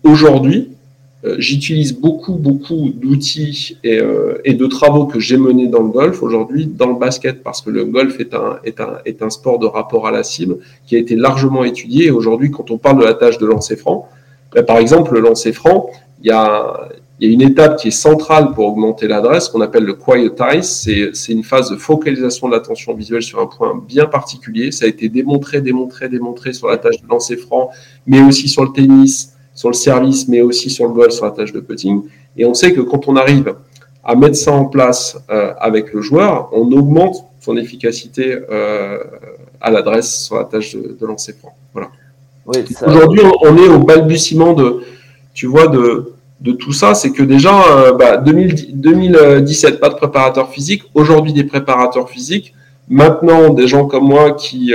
[0.03, 0.69] aujourd'hui,
[1.23, 6.21] j'utilise beaucoup, beaucoup d'outils et, euh, et, de travaux que j'ai menés dans le golf
[6.21, 8.35] aujourd'hui dans le basket parce que le golf est
[9.21, 12.07] un, sport de rapport à la cible qui a été largement étudié.
[12.07, 14.07] Et aujourd'hui, quand on parle de la tâche de lancer franc,
[14.53, 15.89] ben, par exemple, le lancer franc,
[16.21, 16.87] il y a,
[17.19, 20.87] y a une étape qui est centrale pour augmenter l'adresse qu'on appelle le quietize.
[21.13, 24.71] C'est une phase de focalisation de l'attention visuelle sur un point bien particulier.
[24.71, 27.71] Ça a été démontré, démontré, démontré sur la tâche de lancer franc,
[28.05, 31.31] mais aussi sur le tennis, sur le service, mais aussi sur le golf, sur la
[31.31, 32.03] tâche de putting.
[32.37, 33.55] Et on sait que quand on arrive
[34.03, 38.99] à mettre ça en place euh, avec le joueur, on augmente son efficacité euh,
[39.59, 41.55] à l'adresse sur la tâche de, lancer franc.
[41.73, 41.89] Voilà.
[42.85, 44.83] Aujourd'hui, on est au balbutiement de,
[45.33, 46.93] tu vois, de, de tout ça.
[46.93, 50.83] C'est que déjà, euh, bah, 2017, pas de préparateur physique.
[50.93, 52.53] Aujourd'hui, des préparateurs physiques.
[52.87, 54.71] Maintenant, des gens comme moi qui,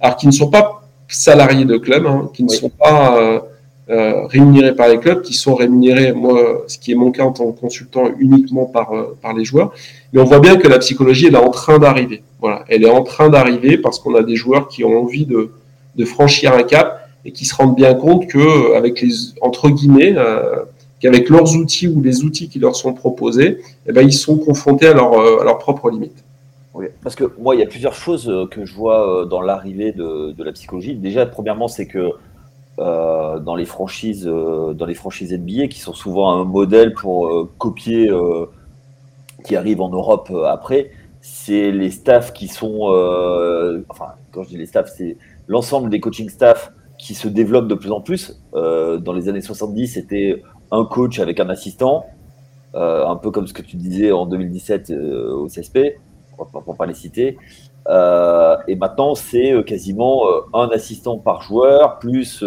[0.00, 3.44] alors qui ne sont pas salariés de club, hein, qui ne sont pas
[3.92, 7.32] euh, rémunérés par les clubs, qui sont rémunérés, moi, ce qui est mon cas en
[7.32, 9.74] tant que consultant, uniquement par, euh, par les joueurs.
[10.12, 12.22] Mais on voit bien que la psychologie, elle est en train d'arriver.
[12.40, 15.50] Voilà, elle est en train d'arriver parce qu'on a des joueurs qui ont envie de,
[15.94, 19.68] de franchir un cap et qui se rendent bien compte que, euh, avec les, entre
[19.68, 20.14] guillemets,
[21.00, 24.86] qu'avec leurs outils ou les outils qui leur sont proposés, eh ben, ils sont confrontés
[24.86, 26.24] à, leur, à leurs propres limites.
[27.02, 30.42] Parce que moi, il y a plusieurs choses que je vois dans l'arrivée de, de,
[30.42, 30.94] la psychologie.
[30.94, 32.12] Déjà, premièrement, c'est que
[32.78, 37.26] euh, dans les franchises, euh, dans les franchises NBA, qui sont souvent un modèle pour
[37.26, 38.10] euh, copier,
[39.44, 40.90] qui arrive en Europe après.
[41.20, 42.88] C'est les staffs qui sont,
[43.88, 45.16] enfin, quand je dis les staffs, c'est
[45.48, 48.40] l'ensemble des coaching staff qui se développent de plus en plus.
[48.52, 52.06] dans les années 70, c'était un coach avec un assistant,
[52.74, 55.98] un peu comme ce que tu disais en 2017 au CSP,
[56.36, 57.36] pour ne pas les citer.
[57.88, 62.44] Euh, et maintenant, c'est euh, quasiment euh, un assistant par joueur, plus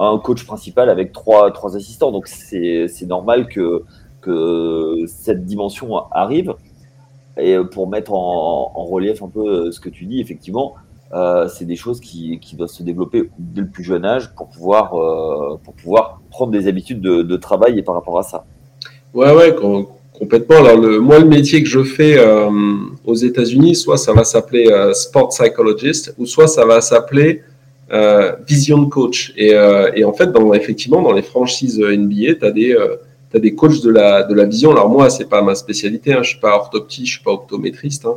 [0.00, 2.12] un coach principal avec trois, trois assistants.
[2.12, 3.84] Donc, c'est normal que,
[4.20, 6.54] que cette dimension arrive.
[7.36, 10.74] Et pour mettre en, relief un peu ce que tu dis, effectivement,
[11.48, 14.90] c'est des choses qui, qui, doivent se développer dès le plus jeune âge pour pouvoir,
[15.62, 18.44] pour pouvoir prendre des habitudes de, travail et par rapport à ça.
[19.14, 19.54] Ouais, ouais,
[20.18, 20.56] Complètement.
[20.56, 22.50] Alors, le, moi, le métier que je fais euh,
[23.04, 27.42] aux États-Unis, soit ça va s'appeler euh, sport psychologist, ou soit ça va s'appeler
[27.92, 29.32] euh, vision coach.
[29.36, 29.54] Et,
[29.94, 32.76] et, en fait, dans, effectivement, dans les franchises NBA, tu as des
[33.30, 34.70] tu as des coachs de la, de la vision.
[34.70, 38.06] Alors moi, c'est pas ma spécialité, hein, je suis pas orthoptie, je suis pas optométriste,
[38.06, 38.16] hein.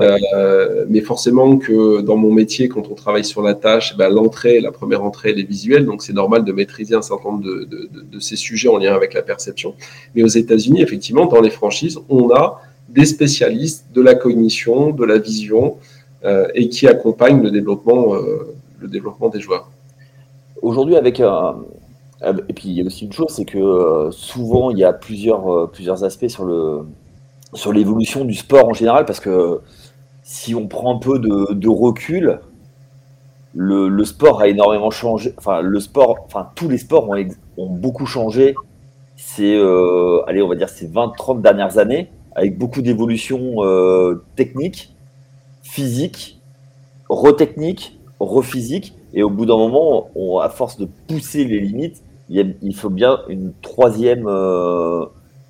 [0.00, 4.60] Euh, mais forcément que dans mon métier, quand on travaille sur la tâche, ben, l'entrée,
[4.60, 7.64] la première entrée, elle est visuelle, donc c'est normal de maîtriser un certain nombre de,
[7.64, 9.74] de, de, ces sujets en lien avec la perception.
[10.14, 15.04] Mais aux États-Unis, effectivement, dans les franchises, on a des spécialistes de la cognition, de
[15.04, 15.76] la vision,
[16.24, 19.70] euh, et qui accompagnent le développement, euh, le développement des joueurs.
[20.62, 21.56] Aujourd'hui, avec un,
[22.22, 25.70] et puis il y a aussi une chose, c'est que souvent il y a plusieurs,
[25.70, 26.80] plusieurs aspects sur le
[27.54, 29.60] sur l'évolution du sport en général, parce que
[30.30, 32.38] si on prend un peu de, recul,
[33.52, 35.34] le, sport a énormément changé.
[35.36, 37.10] Enfin, le sport, enfin, tous les sports
[37.56, 38.54] ont, beaucoup changé.
[39.16, 44.94] C'est, euh, allez, on va dire, ces 20-30 dernières années, avec beaucoup d'évolutions euh, techniques,
[45.64, 46.40] physiques,
[47.08, 48.94] re-techniques, re-physiques.
[49.12, 53.18] Et au bout d'un moment, on, à force de pousser les limites, il, faut bien
[53.28, 55.06] une troisième, euh,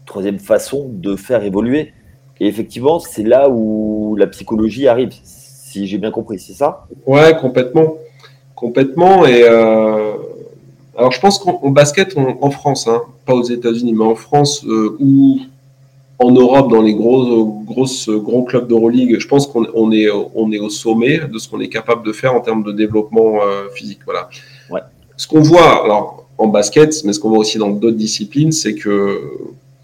[0.07, 1.93] troisième façon de faire évoluer.
[2.40, 6.87] Et effectivement, c'est là où la psychologie arrive, si j'ai bien compris, c'est ça?
[7.07, 7.98] Ouais, complètement.
[8.55, 9.26] Complètement.
[9.26, 10.12] Et euh,
[10.96, 14.96] alors, je pense qu'en basket, en France, hein, pas aux États-Unis, mais en France euh,
[14.98, 15.40] ou
[16.18, 20.59] en Europe, dans les gros, grosses, gros clubs d'Euroleague, je pense qu'on est, on est
[20.59, 24.00] au sommet de ce qu'on est capable de faire en termes de développement euh, physique.
[24.05, 24.29] Voilà.
[24.70, 24.81] Ouais.
[25.16, 28.74] Ce qu'on voit, alors en basket, mais ce qu'on voit aussi dans d'autres disciplines, c'est
[28.74, 29.20] que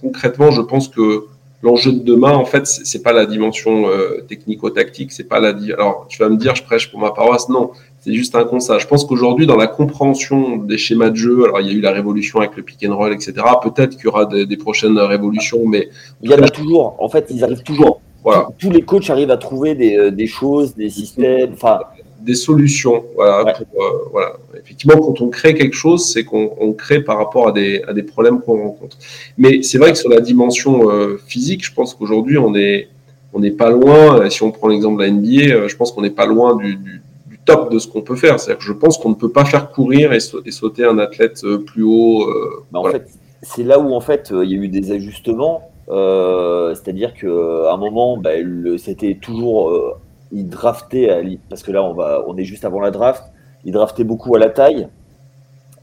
[0.01, 1.27] concrètement, je pense que
[1.63, 5.55] l'enjeu de demain, en fait, c'est pas la dimension euh, technico-tactique, c'est pas la.
[5.75, 8.79] Alors, tu vas me dire, je prêche pour ma paroisse, non, c'est juste un constat.
[8.79, 11.81] Je pense qu'aujourd'hui, dans la compréhension des schémas de jeu, alors il y a eu
[11.81, 13.35] la révolution avec le pick and roll, etc.
[13.63, 15.89] Peut-être qu'il y aura des, prochaines révolutions, mais
[16.23, 16.97] il y en a toujours.
[16.99, 18.01] En fait, ils arrivent toujours.
[18.23, 18.49] Voilà.
[18.59, 21.53] Tous, les coachs arrivent à trouver des, euh, des choses, des systèmes.
[21.53, 21.79] Enfin,
[22.27, 23.05] des solutions.
[23.15, 24.33] Voilà, euh, voilà.
[24.61, 28.03] Effectivement, quand on crée quelque chose, c'est qu'on crée par rapport à des, à des
[28.03, 28.99] problèmes qu'on rencontre.
[29.39, 32.89] Mais c'est vrai que sur la dimension euh, physique, je pense qu'aujourd'hui, on est
[33.33, 34.21] on n'est pas loin.
[34.21, 36.77] Euh, si on prend l'exemple de la NBA, je pense qu'on n'est pas loin du,
[36.77, 37.01] du,
[37.45, 38.41] top de ce qu'on peut faire.
[38.41, 40.19] C'est-à-dire que je pense qu'on ne peut pas faire courir et,
[40.51, 42.27] sauter un athlète plus haut.
[42.73, 43.07] Bah, en fait,
[43.43, 45.71] c'est là où en fait il y a eu des ajustements.
[45.87, 48.31] C'est-à-dire qu'à un moment, bah,
[48.79, 49.97] c'était toujours
[50.33, 53.25] ils draftaient, parce que là on, va, on est juste avant la draft,
[53.65, 54.89] ils draftaient beaucoup à la taille,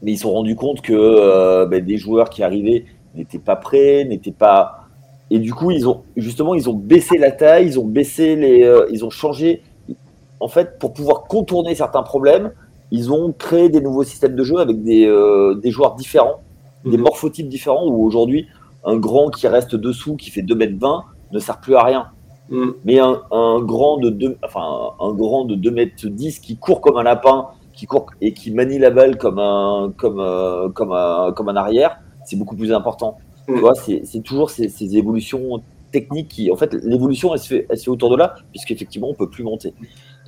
[0.02, 3.56] mais ils se sont rendus compte que euh, ben, des joueurs qui arrivaient n'étaient pas
[3.56, 4.88] prêts, n'étaient pas.
[5.30, 8.64] Et du coup, ils ont justement, ils ont baissé la taille, ils ont baissé les,
[8.64, 9.62] euh, ils ont changé.
[10.40, 12.52] En fait, pour pouvoir contourner certains problèmes,
[12.90, 16.40] ils ont créé des nouveaux systèmes de jeu avec des, euh, des joueurs différents,
[16.84, 17.04] des mhm.
[17.04, 17.86] morphotypes différents.
[17.86, 18.46] Où aujourd'hui,
[18.84, 22.10] un grand qui reste dessous, qui fait 2 mètres 20, ne sert plus à rien.
[22.50, 22.70] Mm.
[22.84, 26.96] Mais un, grand de 2 enfin, un grand de 2 mètres 10 qui court comme
[26.96, 31.32] un lapin, qui court et qui manie la balle comme un, comme, euh, comme un,
[31.32, 33.18] comme un arrière, c'est beaucoup plus important.
[33.48, 33.54] Mm.
[33.54, 37.66] Tu vois, c'est toujours ces, ces, évolutions techniques qui, en fait, l'évolution, elle, se fait,
[37.68, 39.74] elle se fait autour de là, puisqu'effectivement, on peut plus monter.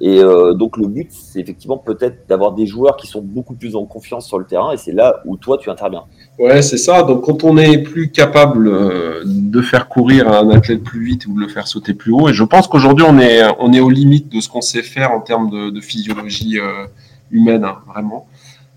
[0.00, 3.76] Et euh, donc, le but, c'est effectivement peut-être d'avoir des joueurs qui sont beaucoup plus
[3.76, 6.04] en confiance sur le terrain, et c'est là où toi, tu interviens.
[6.38, 7.02] Ouais, c'est ça.
[7.02, 11.35] Donc, quand on est plus capable euh, de faire courir un athlète plus vite ou
[11.35, 13.88] de le faire sauter plus haut, et je pense qu'aujourd'hui, on est, on est aux
[13.88, 16.87] limites de ce qu'on sait faire en termes de, physiologie euh,
[17.30, 18.26] humaine, hein, vraiment.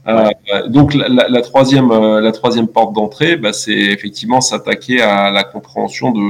[0.07, 0.29] Euh,
[0.69, 6.11] donc, la, la, troisième, la troisième porte d'entrée, bah, c'est effectivement s'attaquer à la compréhension
[6.11, 6.21] de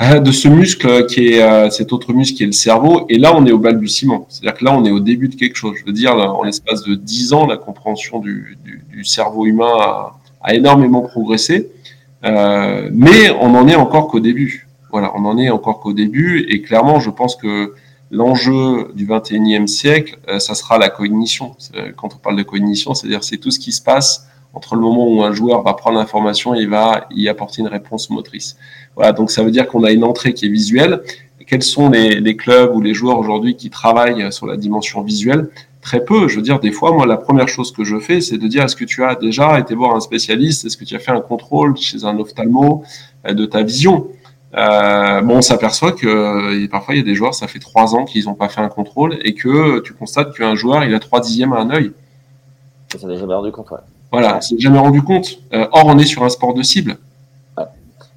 [0.00, 3.06] de ce muscle qui est euh, cet autre muscle qui est le cerveau.
[3.08, 4.26] Et là, on est au balbutiement.
[4.28, 5.76] C'est-à-dire que là, on est au début de quelque chose.
[5.78, 8.58] Je veux dire, en l'espace de dix ans, la compréhension du,
[9.04, 9.72] cerveau humain
[10.42, 11.70] a, énormément progressé.
[12.24, 14.68] Euh, mais on n'en est encore qu'au début.
[14.90, 16.46] Voilà, on en est encore qu'au début.
[16.48, 17.74] Et clairement, je pense que
[18.10, 21.54] l'enjeu du 21e siècle, euh, ça sera la cognition.
[21.96, 25.06] Quand on parle de cognition, c'est-à-dire c'est tout ce qui se passe entre le moment
[25.08, 28.56] où un joueur va prendre l'information et va y apporter une réponse motrice.
[28.96, 31.02] Voilà, donc ça veut dire qu'on a une entrée qui est visuelle.
[31.46, 35.48] quels sont les, clubs ou les joueurs aujourd'hui qui travaillent sur la dimension visuelle?
[35.80, 36.28] Très peu.
[36.28, 38.62] Je veux dire, des fois, moi, la première chose que je fais, c'est de dire
[38.62, 40.64] est-ce que tu as déjà été voir un spécialiste?
[40.64, 42.84] Est-ce que tu as fait un contrôle chez un ophtalmo
[43.26, 44.06] euh, de ta vision?
[44.54, 47.94] Euh, bon, on s'aperçoit que euh, parfois il y a des joueurs, ça fait trois
[47.94, 50.98] ans qu'ils n'ont pas fait un contrôle et que tu constates qu'un joueur il a
[50.98, 51.92] trois dixièmes à un œil.
[52.98, 53.70] Ça n'est jamais rendu compte.
[53.70, 53.78] Ouais.
[54.12, 55.38] Voilà, c'est jamais rendu compte.
[55.54, 56.98] Euh, or, on est sur un sport de cible.
[57.56, 57.64] Ouais.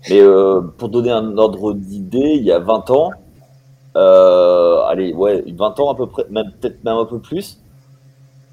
[0.09, 3.11] Mais euh, pour donner un ordre d'idée, il y a 20 ans,
[3.95, 7.61] euh, allez, ouais, 20 ans à peu près, même peut-être même un peu plus,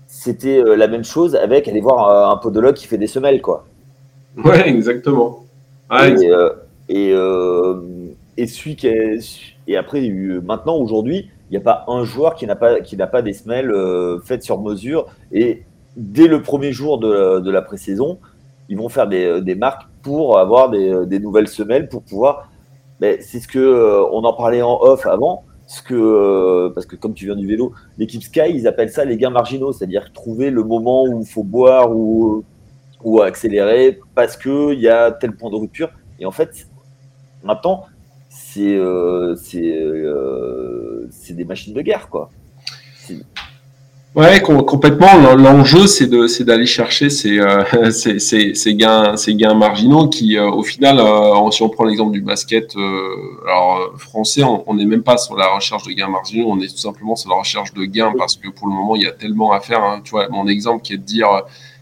[0.07, 3.65] c'était la même chose avec aller voir un podologue qui fait des semelles, quoi.
[4.37, 5.45] Ouais, exactement.
[6.01, 6.31] Et,
[6.89, 7.11] et,
[8.37, 9.19] et, celui qui est,
[9.67, 10.09] et après,
[10.45, 13.33] maintenant, aujourd'hui, il n'y a pas un joueur qui n'a pas, qui n'a pas des
[13.33, 13.75] semelles
[14.25, 15.65] faites sur mesure et
[15.97, 18.19] dès le premier jour de, la pré-saison,
[18.69, 22.51] ils vont faire des, marques pour avoir des, nouvelles semelles, pour pouvoir.
[23.01, 26.95] C'est ce que euh, on en parlait en off avant, ce que euh, parce que
[26.95, 30.51] comme tu viens du vélo, l'équipe Sky, ils appellent ça les gains marginaux, c'est-à-dire trouver
[30.51, 32.45] le moment où il faut boire ou
[33.21, 35.91] accélérer parce que il y a tel point de rupture.
[36.21, 36.69] Et en fait,
[37.43, 37.87] maintenant,
[38.29, 39.35] c'est euh,
[41.11, 42.31] c'est des machines de guerre quoi.
[44.15, 45.35] Ouais, complètement.
[45.37, 50.07] L'enjeu, c'est de, c'est d'aller chercher ces, euh, ces, ces, ces, gains, ces gains marginaux
[50.09, 54.75] qui, euh, au final, euh, si on prend l'exemple du basket, euh, alors français, on
[54.75, 57.37] n'est même pas sur la recherche de gains marginaux, on est tout simplement sur la
[57.37, 59.83] recherche de gains parce que pour le moment, il y a tellement à faire.
[59.83, 60.03] Hein.
[60.05, 61.29] Tu vois, mon exemple qui est de dire,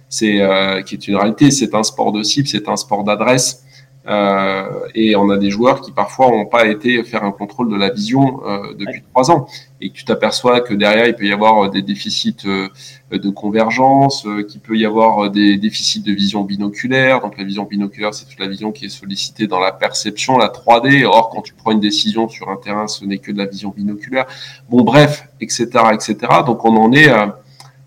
[0.08, 0.40] c'est,
[0.86, 3.64] qui est une réalité, c'est un sport de cible, c'est un sport d'adresse.
[4.10, 7.76] Euh, et on a des joueurs qui parfois n'ont pas été faire un contrôle de
[7.76, 9.46] la vision euh, depuis trois ans.
[9.80, 12.68] Et tu t'aperçois que derrière, il peut y avoir des déficits euh,
[13.12, 17.20] de convergence, qu'il peut y avoir des déficits de vision binoculaire.
[17.20, 20.48] Donc la vision binoculaire, c'est toute la vision qui est sollicitée dans la perception, la
[20.48, 21.04] 3D.
[21.04, 23.72] Or, quand tu prends une décision sur un terrain, ce n'est que de la vision
[23.76, 24.26] binoculaire.
[24.68, 26.16] Bon, bref, etc., etc.
[26.44, 27.10] Donc on en est,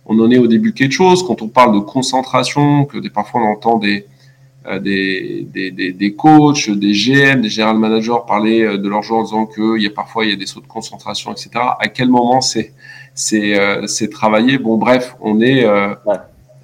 [0.05, 1.21] on en est au début de quelque chose.
[1.27, 4.12] Quand on parle de concentration, que des, parfois on entend des euh,
[4.79, 9.21] des, des, des, des, coachs, des GM, des general managers parler euh, de leurs joueurs
[9.21, 11.49] en disant qu'il y a parfois il y a des sauts de concentration, etc.
[11.79, 12.73] À quel moment c'est
[13.13, 14.57] c'est euh, c'est travaillé?
[14.57, 15.65] Bon, bref, on est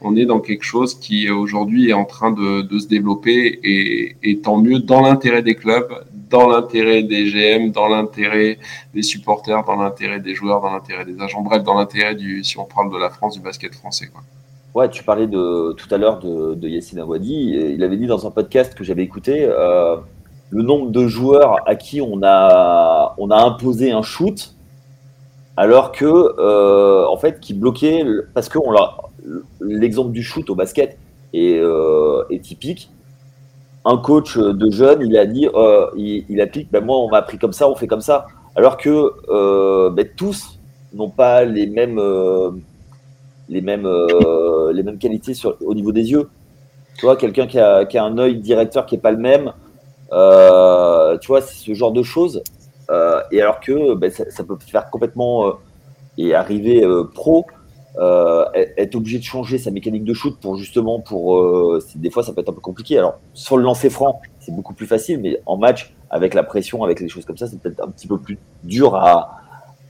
[0.02, 4.16] on est dans quelque chose qui aujourd'hui est en train de, de se développer et,
[4.24, 5.90] et tant mieux dans l'intérêt des clubs,
[6.30, 8.60] dans l'intérêt des GM, dans l'intérêt
[8.94, 12.58] des supporters, dans l'intérêt des joueurs, dans l'intérêt des agents, bref, dans l'intérêt du, si
[12.58, 14.08] on parle de la France, du basket français.
[14.08, 14.22] Quoi.
[14.80, 17.50] Ouais, tu parlais de, tout à l'heure de, de Yassine Awadi.
[17.76, 19.98] Il avait dit dans un podcast que j'avais écouté euh,
[20.52, 24.56] le nombre de joueurs à qui on a, on a imposé un shoot,
[25.58, 28.58] alors que, euh, en fait, qui bloquait, parce que
[29.60, 30.98] l'exemple du shoot au basket
[31.34, 32.90] est, euh, est, typique.
[33.84, 35.50] Un coach de jeunes, il a dit,
[35.98, 38.28] il, applique, ben moi, on m'a appris comme ça, on fait comme ça.
[38.56, 40.58] Alors que ben, tous
[40.94, 42.00] n'ont pas les mêmes
[43.50, 46.30] les mêmes, euh, les mêmes qualités sur, au niveau des yeux.
[46.98, 49.54] Tu vois, quelqu'un qui a, qui a, un œil directeur qui n'est pas le même,
[50.12, 52.44] euh, tu vois, c'est ce genre de choses.
[52.90, 55.54] Euh, et alors que ben, ça, ça, peut faire complètement
[56.18, 57.46] et arriver pro,
[57.98, 62.42] être obligé de changer sa mécanique de shoot pour justement, pour des fois ça peut
[62.42, 62.98] être un peu compliqué.
[62.98, 66.84] Alors sur le lancer franc, c'est beaucoup plus facile, mais en match, avec la pression,
[66.84, 69.40] avec les choses comme ça, c'est peut-être un petit peu plus dur à,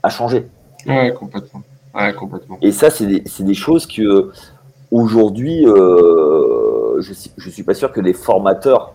[0.02, 0.46] à changer.
[0.86, 1.62] Ouais, complètement.
[1.94, 2.58] Ouais, complètement.
[2.62, 4.30] Et ça, c'est des, des, choses que
[4.90, 7.12] aujourd'hui, euh, je
[7.46, 8.94] ne suis pas sûr que les formateurs,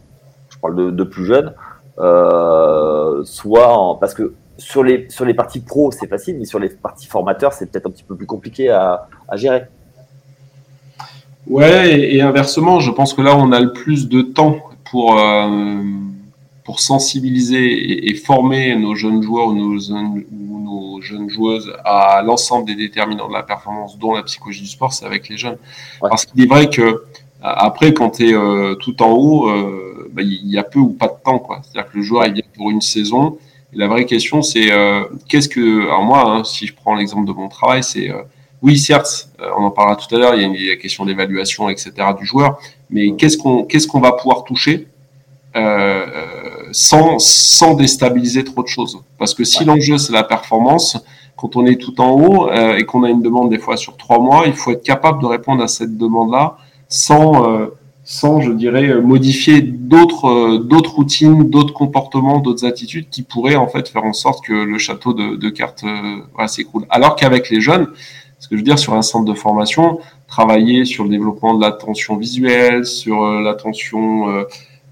[0.50, 1.54] je parle de, de plus jeunes,
[2.00, 6.60] euh, soient en, parce que sur les, sur les parties pro, c'est facile, mais sur
[6.60, 9.64] les parties formateurs, c'est peut-être un petit peu plus compliqué à, à gérer.
[11.48, 14.58] Ouais, et, inversement, je pense que là, on a le plus de temps
[14.90, 15.82] pour, euh,
[16.66, 22.24] pour sensibiliser et, et, former nos jeunes joueurs ou nos, ou nos jeunes joueuses à
[22.26, 25.58] l'ensemble des déterminants de la performance, dont la psychologie du sport, c'est avec les jeunes.
[26.02, 26.10] Ouais.
[26.10, 27.04] Parce qu'il est vrai que
[27.42, 30.90] après, quand tu es euh, tout en haut, euh, bah, il y a peu ou
[30.90, 31.38] pas de temps.
[31.38, 31.62] quoi.
[31.62, 33.38] C'est-à-dire que le joueur, il vient pour une saison.
[33.72, 35.84] Et la vraie question, c'est euh, qu'est-ce que.
[35.84, 38.10] Alors, moi, hein, si je prends l'exemple de mon travail, c'est.
[38.10, 38.24] Euh,
[38.64, 41.70] oui, certes, on en parlera tout à l'heure, il y a une, la question d'évaluation,
[41.70, 42.58] etc., du joueur,
[42.90, 44.88] mais qu'est-ce qu'on qu'est-ce qu'on va pouvoir toucher
[45.56, 46.06] euh,
[46.76, 49.00] sans, sans déstabiliser trop de choses.
[49.18, 49.66] Parce que si ouais.
[49.66, 50.98] l'enjeu c'est la performance,
[51.38, 53.96] quand on est tout en haut euh, et qu'on a une demande des fois sur
[53.96, 56.58] trois mois, il faut être capable de répondre à cette demande-là
[56.90, 57.68] sans, euh,
[58.04, 63.88] sans, je dirais, modifier d'autres d'autres routines, d'autres comportements, d'autres attitudes qui pourraient en fait
[63.88, 65.86] faire en sorte que le château de, de cartes
[66.34, 66.86] voilà, s'écroule.
[66.90, 67.88] Alors qu'avec les jeunes,
[68.40, 71.62] ce que je veux dire sur un centre de formation, travailler sur le développement de
[71.62, 74.46] l'attention visuelle, sur l'attention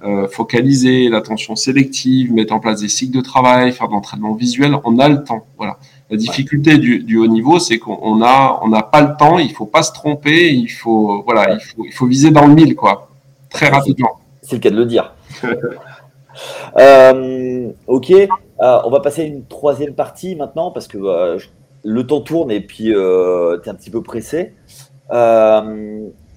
[0.04, 4.76] euh, focaliser, l'attention sélective, mettre en place des cycles de travail, faire de l'entraînement visuel,
[4.84, 5.46] on a le temps.
[5.58, 5.78] Voilà.
[6.10, 9.52] La difficulté du, du, haut niveau, c'est qu'on a, on n'a pas le temps, il
[9.52, 12.76] faut pas se tromper, il faut, voilà, il faut, il faut viser dans le mille,
[12.76, 13.10] quoi,
[13.50, 14.20] très rapidement.
[14.42, 15.14] C'est le cas de le dire.
[16.78, 18.28] euh, ok, euh,
[18.60, 21.40] on va passer à une troisième partie maintenant parce que euh,
[21.84, 24.54] le temps tourne et puis tu es un petit peu pressé.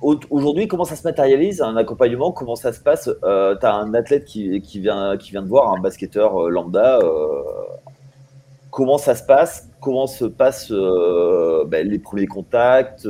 [0.03, 2.31] Aujourd'hui, comment ça se matérialise un accompagnement?
[2.31, 3.09] Comment ça se passe?
[3.25, 6.99] Euh, Tu as un athlète qui, vient, qui vient de voir, un basketteur euh, lambda.
[6.99, 7.43] Euh,
[8.71, 9.69] comment ça se passe?
[9.81, 13.09] Comment se passent ben, les premiers contacts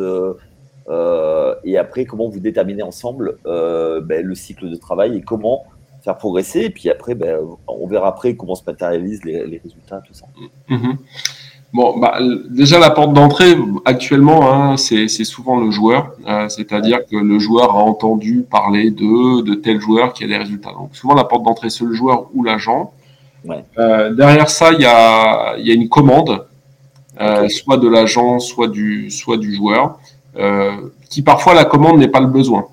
[1.64, 5.64] Et après, comment vous déterminez ensemble ben, le cycle de travail et comment
[6.02, 6.66] faire progresser?
[6.66, 10.26] Et puis après, ben, on verra après comment se matérialisent les, les résultats, tout ça.
[10.68, 10.96] Mm-hmm.
[11.76, 12.18] Bon, bah,
[12.48, 13.54] déjà la porte d'entrée
[13.84, 19.42] actuellement, hein, c'est souvent le joueur, euh, c'est-à-dire que le joueur a entendu parler de
[19.42, 20.72] de tel joueur qui a des résultats.
[20.72, 22.94] Donc souvent la porte d'entrée c'est le joueur ou l'agent.
[23.78, 26.46] Euh, derrière ça, il y a il y a une commande,
[27.20, 29.98] euh, soit de l'agent, soit du soit du joueur.
[30.38, 32.66] Euh, qui parfois la commande n'est pas le besoin.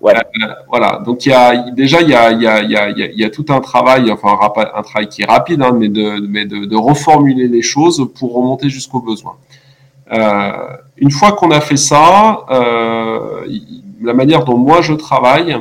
[0.00, 0.14] ouais.
[0.42, 1.02] Euh, voilà.
[1.04, 3.20] Donc il y a déjà il y a, il y, a, il y, a, il
[3.20, 4.36] y a tout un travail, enfin
[4.74, 8.34] un, travail qui est rapide, hein, mais, de, mais de, de, reformuler les choses pour
[8.34, 9.34] remonter jusqu'au besoin.
[10.12, 10.52] Euh,
[10.96, 13.46] une fois qu'on a fait ça, euh,
[14.00, 15.56] la manière dont moi je travaille,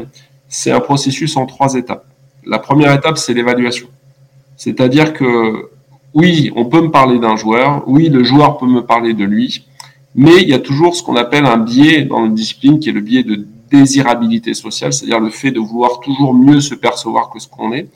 [0.47, 2.05] c'est un processus en trois étapes.
[2.45, 3.88] La première étape, c'est l'évaluation.
[4.55, 5.69] C'est-à-dire que
[6.13, 9.65] oui, on peut me parler d'un joueur, oui, le joueur peut me parler de lui,
[10.16, 12.93] mais il y a toujours ce qu'on appelle un biais dans la discipline qui est
[12.93, 17.39] le biais de désirabilité sociale, c'est-à-dire le fait de vouloir toujours mieux se percevoir que
[17.39, 17.88] ce qu'on est.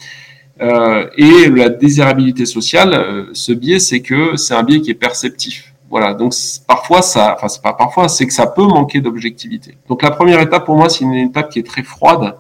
[0.62, 4.96] Euh, et la désirabilité sociale, euh, ce biais, c'est que c'est un biais qui est
[4.96, 5.74] perceptif.
[5.90, 6.34] Voilà, donc
[6.66, 9.78] parfois ça, enfin c'est pas parfois, c'est que ça peut manquer d'objectivité.
[9.88, 12.36] Donc la première étape pour moi, c'est une étape qui est très froide,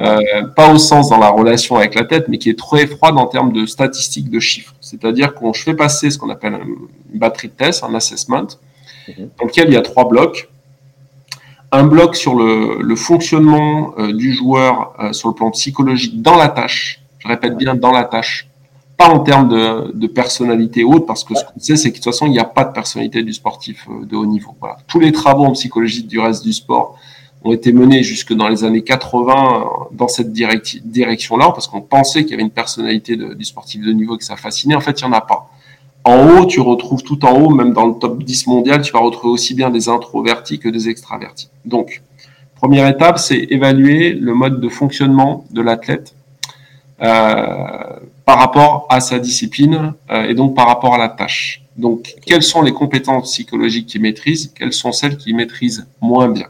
[0.00, 0.18] euh,
[0.56, 3.26] pas au sens dans la relation avec la tête, mais qui est très froide en
[3.26, 4.74] termes de statistiques, de chiffres.
[4.80, 6.58] C'est-à-dire qu'on je fais passer ce qu'on appelle
[7.12, 8.48] une batterie de tests, un assessment,
[9.08, 10.48] dans lequel il y a trois blocs.
[11.72, 16.48] Un bloc sur le, fonctionnement euh, du joueur euh, sur le plan psychologique dans la
[16.48, 17.00] tâche.
[17.18, 18.48] Je répète bien dans la tâche.
[18.96, 19.48] Pas en termes
[19.94, 22.38] de, personnalité haute, parce que ce qu'on sait, c'est que de toute façon, il n'y
[22.38, 24.54] a pas de personnalité du sportif euh, de haut niveau.
[24.88, 26.98] Tous les travaux en psychologie du reste du sport
[27.42, 32.32] ont été menés jusque dans les années 80 dans cette direction-là, parce qu'on pensait qu'il
[32.32, 34.74] y avait une personnalité du sportif de niveau que ça fascinait.
[34.74, 35.50] En fait, il n'y en a pas.
[36.04, 39.00] En haut, tu retrouves tout en haut, même dans le top 10 mondial, tu vas
[39.00, 41.50] retrouver aussi bien des introvertis que des extravertis.
[41.64, 42.02] Donc,
[42.56, 46.14] première étape, c'est évaluer le mode de fonctionnement de l'athlète
[47.02, 47.06] euh,
[48.24, 51.62] par rapport à sa discipline euh, et donc par rapport à la tâche.
[51.76, 56.48] Donc, quelles sont les compétences psychologiques qu'il maîtrise Quelles sont celles qu'il maîtrise moins bien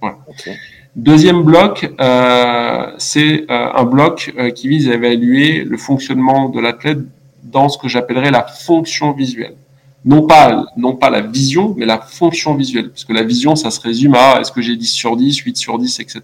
[0.00, 0.18] voilà.
[0.96, 6.60] Deuxième bloc, euh, c'est euh, un bloc euh, qui vise à évaluer le fonctionnement de
[6.60, 6.98] l'athlète
[7.42, 9.54] dans ce que j'appellerais la fonction visuelle.
[10.04, 12.88] Non pas, non pas la vision, mais la fonction visuelle.
[12.88, 15.56] Parce que la vision, ça se résume à est-ce que j'ai 10 sur 10, 8
[15.56, 16.22] sur 10, etc.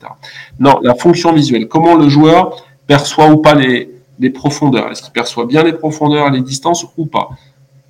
[0.59, 1.69] Non, la fonction visuelle.
[1.69, 4.91] Comment le joueur perçoit ou pas les, les profondeurs?
[4.91, 7.29] Est-ce qu'il perçoit bien les profondeurs, les distances ou pas?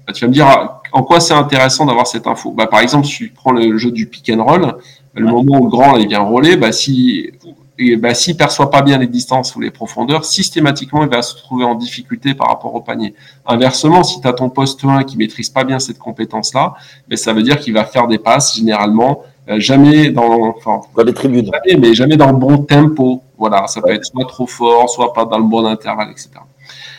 [0.07, 2.51] Bah, Tu vas me dire en quoi c'est intéressant d'avoir cette info?
[2.51, 4.75] Bah, par exemple, si tu prends le jeu du pick and roll,
[5.15, 7.31] le moment où le grand là, il vient rouler, bah, si
[7.79, 11.37] et bah, s'il perçoit pas bien les distances ou les profondeurs, systématiquement, il va se
[11.37, 13.15] trouver en difficulté par rapport au panier.
[13.47, 16.75] Inversement, si tu as ton poste 1 qui maîtrise pas bien cette compétence-là,
[17.09, 21.05] mais ça veut dire qu'il va faire des passes généralement euh, jamais dans, enfin, dans
[21.05, 23.23] les tribunes, jamais, mais jamais dans le bon tempo.
[23.39, 26.31] Voilà, ça peut être soit trop fort, soit pas dans le bon intervalle, etc.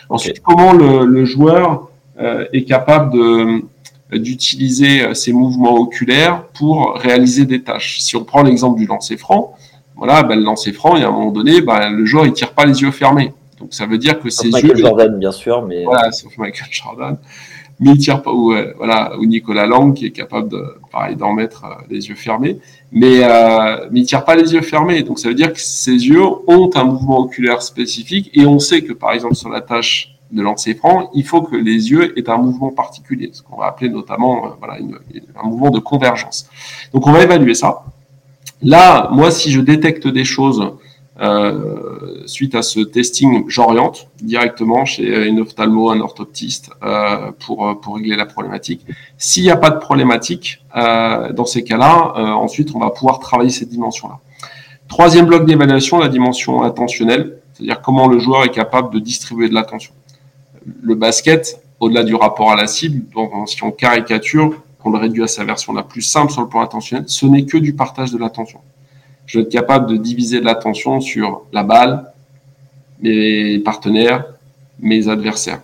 [0.09, 3.63] Ensuite, comment le, le joueur euh, est capable de
[4.13, 7.99] d'utiliser euh, ses mouvements oculaires pour réaliser des tâches?
[7.99, 9.55] Si on prend l'exemple du lancer franc,
[9.97, 12.53] voilà, ben, le lancer franc, y a un moment donné, ben, le joueur il tire
[12.53, 13.33] pas les yeux fermés.
[13.59, 17.17] Donc ça veut dire que ses Michael Jordan, bien sûr, mais voilà, sauf Michael Jordan,
[17.79, 21.33] mais il tire pas ou voilà ou Nicolas Lang qui est capable de pareil d'en
[21.33, 22.59] mettre euh, les yeux fermés,
[22.91, 25.03] mais euh, mais il tire pas les yeux fermés.
[25.03, 28.81] Donc ça veut dire que ses yeux ont un mouvement oculaire spécifique et on sait
[28.81, 32.29] que par exemple sur la tâche de lancer franc, il faut que les yeux aient
[32.29, 34.77] un mouvement particulier, ce qu'on va appeler notamment euh, voilà,
[35.35, 36.49] un mouvement de convergence.
[36.93, 37.83] Donc on va évaluer ça.
[38.61, 40.71] Là, moi, si je détecte des choses
[41.19, 48.15] euh, suite à ce testing, j'oriente directement chez une ophtalmo, un orthoptiste euh, pour, régler
[48.15, 48.85] la problématique.
[49.17, 53.19] S'il n'y a pas de problématique, euh, dans ces cas-là, euh, ensuite, on va pouvoir
[53.19, 54.19] travailler cette dimension-là.
[54.87, 59.53] Troisième bloc d'évaluation, la dimension attentionnelle, c'est-à-dire comment le joueur est capable de distribuer de
[59.53, 59.93] l'attention.
[60.81, 63.05] Le basket, au-delà du rapport à la cible,
[63.47, 64.53] si on caricature,
[64.87, 67.45] qu'on le réduit à sa version la plus simple sur le plan attentionnel, ce n'est
[67.45, 68.59] que du partage de l'attention.
[69.25, 72.11] Je vais être capable de diviser de l'attention sur la balle,
[73.01, 74.25] mes partenaires,
[74.79, 75.61] mes adversaires.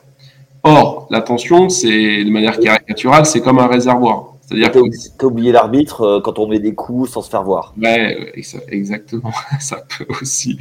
[0.63, 4.33] Or, l'attention, c'est de manière caricaturale, c'est comme un réservoir.
[4.41, 7.73] C'est-à-dire que oublié l'arbitre euh, quand on met des coups sans se faire voir.
[7.81, 8.33] Ouais,
[8.67, 10.59] exactement, ça peut aussi.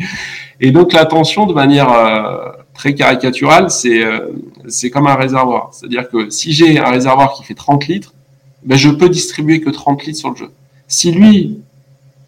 [0.61, 4.29] Et donc l'attention, de manière euh, très caricaturale, c'est euh,
[4.69, 5.71] c'est comme un réservoir.
[5.73, 8.15] C'est-à-dire que si j'ai un réservoir qui fait 30 litres,
[8.65, 10.51] ben je peux distribuer que 30 litres sur le jeu.
[10.89, 11.61] Si lui,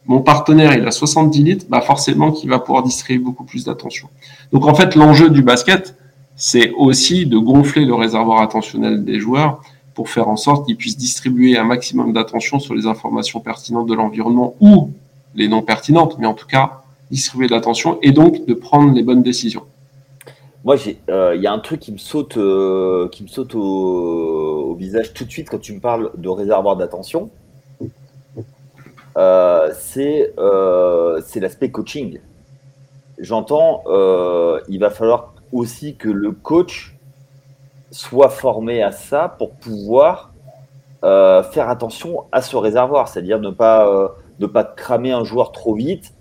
[0.06, 4.08] mon partenaire, il a 70 litres, bah forcément qu'il va pouvoir distribuer beaucoup plus d'attention.
[4.52, 5.96] Donc en fait, l'enjeu du basket,
[6.36, 9.62] c'est aussi de gonfler le réservoir attentionnel des joueurs
[9.94, 13.94] pour faire en sorte qu'ils puissent distribuer un maximum d'attention sur les informations pertinentes de
[13.94, 14.90] l'environnement ou
[15.34, 19.02] les non pertinentes, mais en tout cas distribuer de l'attention et donc de prendre les
[19.02, 19.62] bonnes décisions.
[20.64, 20.76] Moi,
[21.10, 25.12] euh, il y a un truc qui me saute, euh, qui me saute au, visage
[25.12, 27.30] tout de suite quand tu me parles de réservoir d'attention.
[29.16, 30.32] Euh, c'est
[31.36, 32.18] l'aspect coaching.
[33.18, 33.84] J'entends,
[34.68, 36.96] il va falloir aussi que le coach
[37.92, 40.34] soit formé à ça pour pouvoir
[41.04, 44.08] euh, faire attention à ce réservoir, c'est-à-dire ne pas, euh,
[44.40, 46.14] ne pas cramer un joueur trop vite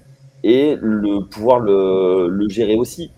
[0.44, 3.12] et le, pouvoir le, gérer aussi.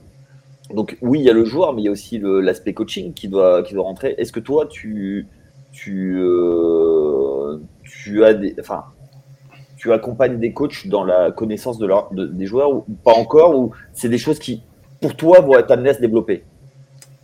[0.74, 3.28] Donc oui, il y a le joueur, mais il y a aussi l'aspect coaching qui
[3.28, 4.16] doit, qui doit rentrer.
[4.18, 5.28] Est-ce que toi, tu,
[5.72, 8.86] tu, euh, tu as des, enfin,
[9.78, 13.72] tu accompagnes des coachs dans la connaissance de, leur, des joueurs ou pas encore, ou
[13.93, 14.63] c'est des choses qui,
[15.01, 16.43] pour toi, vont être amenées à se développer?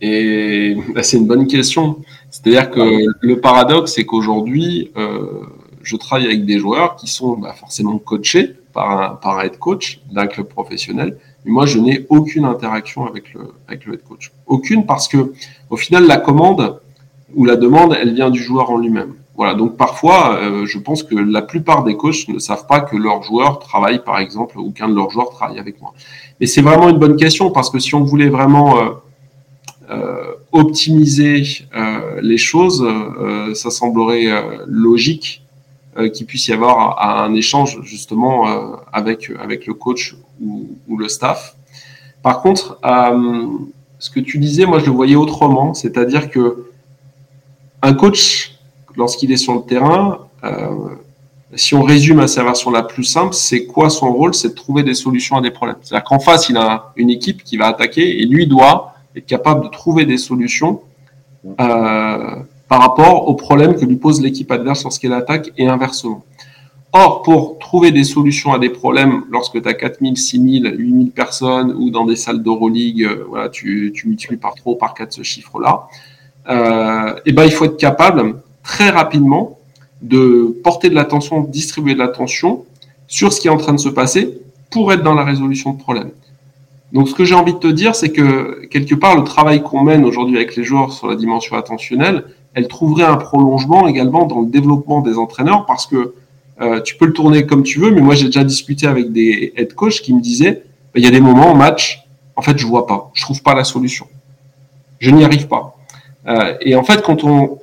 [0.00, 1.98] Et bah, c'est une bonne question.
[2.30, 5.42] C'est-à-dire que le paradoxe, c'est qu'aujourd'hui, euh,
[5.82, 9.58] je travaille avec des joueurs qui sont bah, forcément coachés par un, par un head
[9.58, 11.18] coach d'un club professionnel.
[11.44, 14.32] Mais moi, je n'ai aucune interaction avec le, avec le head coach.
[14.46, 15.32] Aucune parce que,
[15.70, 16.80] au final, la commande
[17.34, 19.14] ou la demande, elle vient du joueur en lui-même.
[19.34, 19.54] Voilà.
[19.54, 23.22] Donc, parfois, euh, je pense que la plupart des coachs ne savent pas que leur
[23.22, 25.94] joueur travaille, par exemple, ou qu'un de leurs joueurs travaille avec moi.
[26.40, 28.90] Et c'est vraiment une bonne question parce que si on voulait vraiment euh,
[29.90, 31.42] euh, optimiser
[31.74, 34.26] euh, les choses, euh, ça semblerait
[34.66, 35.42] logique
[36.14, 38.46] qu'il puisse y avoir un échange justement
[38.92, 41.56] avec, avec le coach ou, le staff.
[42.22, 42.78] Par contre,
[43.98, 46.66] ce que tu disais, moi je le voyais autrement, c'est-à-dire que
[47.82, 48.58] un coach,
[48.96, 50.18] lorsqu'il est sur le terrain,
[51.54, 54.34] si on résume à sa version la plus simple, c'est quoi son rôle?
[54.34, 55.76] C'est de trouver des solutions à des problèmes.
[55.82, 59.64] C'est-à-dire qu'en face, il a une équipe qui va attaquer et lui doit être capable
[59.64, 60.80] de trouver des solutions
[61.60, 62.36] euh,
[62.68, 66.24] par rapport aux problèmes que lui pose l'équipe adverse lorsqu'elle attaque et inversement.
[66.94, 71.74] Or, pour trouver des solutions à des problèmes, lorsque tu as 4000, 6000, 8000 personnes
[71.78, 75.10] ou dans des salles d'Euroleague, euh, voilà, tu, tu multiplies par 3 ou par 4
[75.10, 75.88] ce chiffre-là,
[76.50, 79.58] euh, et ben, il faut être capable très rapidement
[80.02, 82.64] de porter de l'attention, distribuer de l'attention
[83.06, 84.38] sur ce qui est en train de se passer
[84.70, 86.10] pour être dans la résolution de problèmes.
[86.92, 89.82] Donc, ce que j'ai envie de te dire, c'est que quelque part, le travail qu'on
[89.82, 94.40] mène aujourd'hui avec les joueurs sur la dimension attentionnelle, elle trouverait un prolongement également dans
[94.40, 96.12] le développement des entraîneurs parce que
[96.62, 99.52] euh, tu peux le tourner comme tu veux, mais moi j'ai déjà discuté avec des
[99.56, 100.62] head coachs qui me disaient
[100.94, 102.04] bah, il y a des moments en match,
[102.36, 104.06] en fait, je vois pas, je trouve pas la solution,
[104.98, 105.76] je n'y arrive pas.
[106.28, 107.58] Euh, et en fait, quand on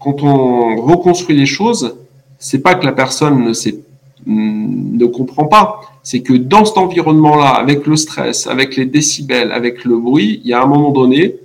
[0.00, 1.96] reconstruit les choses,
[2.38, 3.78] c'est pas que la personne ne sait
[4.26, 9.84] ne comprend pas, c'est que dans cet environnement-là, avec le stress, avec les décibels, avec
[9.84, 11.36] le bruit, il y a un moment donné,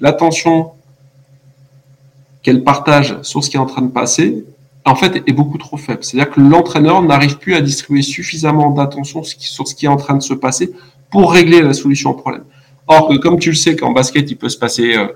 [0.00, 0.70] l'attention
[2.42, 4.44] qu'elle partage sur ce qui est en train de passer,
[4.84, 6.04] en fait, est beaucoup trop faible.
[6.04, 10.14] C'est-à-dire que l'entraîneur n'arrive plus à distribuer suffisamment d'attention sur ce qui est en train
[10.14, 10.72] de se passer
[11.10, 12.44] pour régler la solution au problème.
[12.86, 15.06] Or comme tu le sais, qu'en basket, il peut se passer, euh,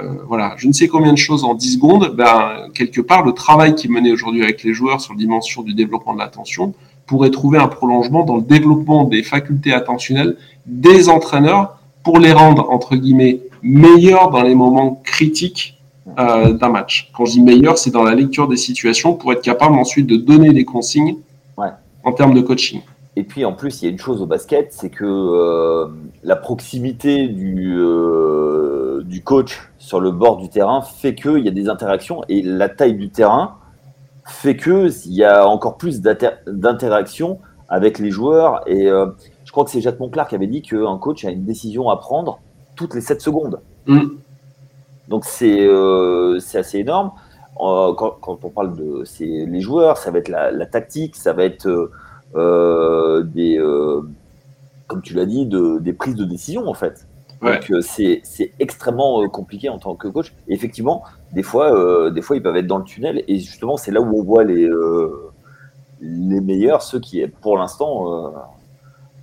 [0.00, 3.32] euh, voilà, je ne sais combien de choses en 10 secondes, ben, quelque part, le
[3.32, 6.72] travail qui est mené aujourd'hui avec les joueurs sur la dimension du développement de l'attention,
[7.06, 12.70] pourrait trouver un prolongement dans le développement des facultés attentionnelles des entraîneurs pour les rendre,
[12.70, 15.79] entre guillemets, meilleurs dans les moments critiques
[16.18, 17.10] euh, d'un match.
[17.14, 20.16] Quand je dis meilleur, c'est dans la lecture des situations pour être capable ensuite de
[20.16, 21.16] donner des consignes
[22.02, 22.80] en termes de coaching.
[23.16, 25.88] Et puis en plus, il y a une chose au basket, c'est que euh,
[26.22, 31.50] la proximité du, euh, du coach sur le bord du terrain fait qu'il y a
[31.50, 33.56] des interactions et la taille du terrain
[34.24, 38.62] fait qu'il y a encore plus d'interaction avec les joueurs.
[38.68, 39.06] Et euh,
[39.44, 41.96] je crois que c'est Jacques Monclar qui avait dit qu'un coach a une décision à
[41.96, 42.40] prendre
[42.76, 43.60] toutes les 7 secondes.
[43.86, 44.02] Mm.
[45.10, 47.10] Donc euh, c'est assez énorme.
[47.60, 51.90] Euh, quand, on parle de les joueurs, ça va être la, tactique, ça va être
[52.34, 53.58] des,
[54.86, 57.06] comme tu l'as dit, de, des prises de décision en fait.
[57.42, 58.22] Donc c'est
[58.60, 60.32] extrêmement compliqué en tant que coach.
[60.46, 61.02] effectivement,
[61.32, 63.24] des fois, des fois, ils peuvent être dans le tunnel.
[63.26, 64.68] Et justement, c'est là où on voit les,
[66.00, 68.32] les meilleurs, ceux qui, pour l'instant,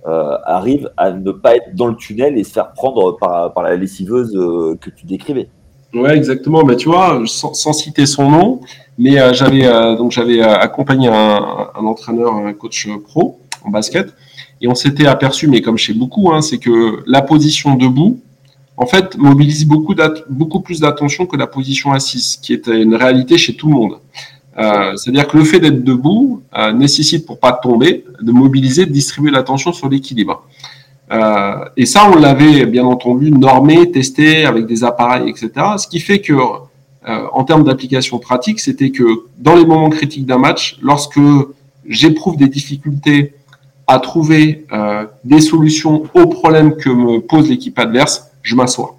[0.04, 3.74] arrivent à ne pas être dans le tunnel et se faire prendre par, par la
[3.74, 4.32] lessiveuse
[4.80, 5.48] que tu décrivais.
[5.94, 6.64] Ouais, exactement.
[6.64, 8.60] Mais tu vois, sans, citer son nom,
[8.98, 14.12] mais euh, j'avais euh, donc j'avais euh, accompagné un, entraîneur, un coach pro en basket,
[14.60, 18.20] et on s'était aperçu, mais comme chez beaucoup, hein, c'est que la position debout,
[18.76, 19.94] en fait, mobilise beaucoup
[20.28, 23.98] beaucoup plus d'attention que la position assise, qui est une réalité chez tout le monde.
[24.96, 26.42] C'est-à-dire que le fait d'être debout
[26.74, 30.44] nécessite, pour pas tomber, de mobiliser, de distribuer l'attention sur l'équilibre.
[31.10, 35.50] Euh, et ça, on l'avait bien entendu normé, testé avec des appareils, etc.
[35.78, 39.04] Ce qui fait que, euh, en termes d'application pratique, c'était que
[39.38, 41.20] dans les moments critiques d'un match, lorsque
[41.86, 43.34] j'éprouve des difficultés
[43.86, 48.98] à trouver euh, des solutions aux problèmes que me pose l'équipe adverse, je m'assois.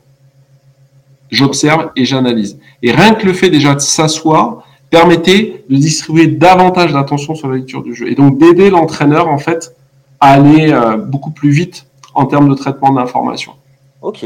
[1.29, 2.57] J'observe et j'analyse.
[2.81, 7.57] Et rien que le fait déjà de s'asseoir permettait de distribuer davantage d'attention sur la
[7.57, 9.75] lecture du jeu et donc d'aider l'entraîneur en fait
[10.19, 11.85] à aller beaucoup plus vite
[12.19, 13.53] en termes de traitement d'information.
[14.01, 14.25] Ok.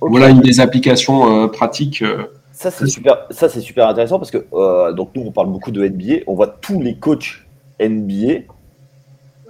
[0.00, 2.02] Voilà une des applications euh, pratiques.
[2.02, 5.48] Euh, ça c'est super, ça c'est super intéressant parce que euh, donc nous on parle
[5.48, 7.44] beaucoup de NBA, on voit tous les coachs
[7.80, 8.44] NBA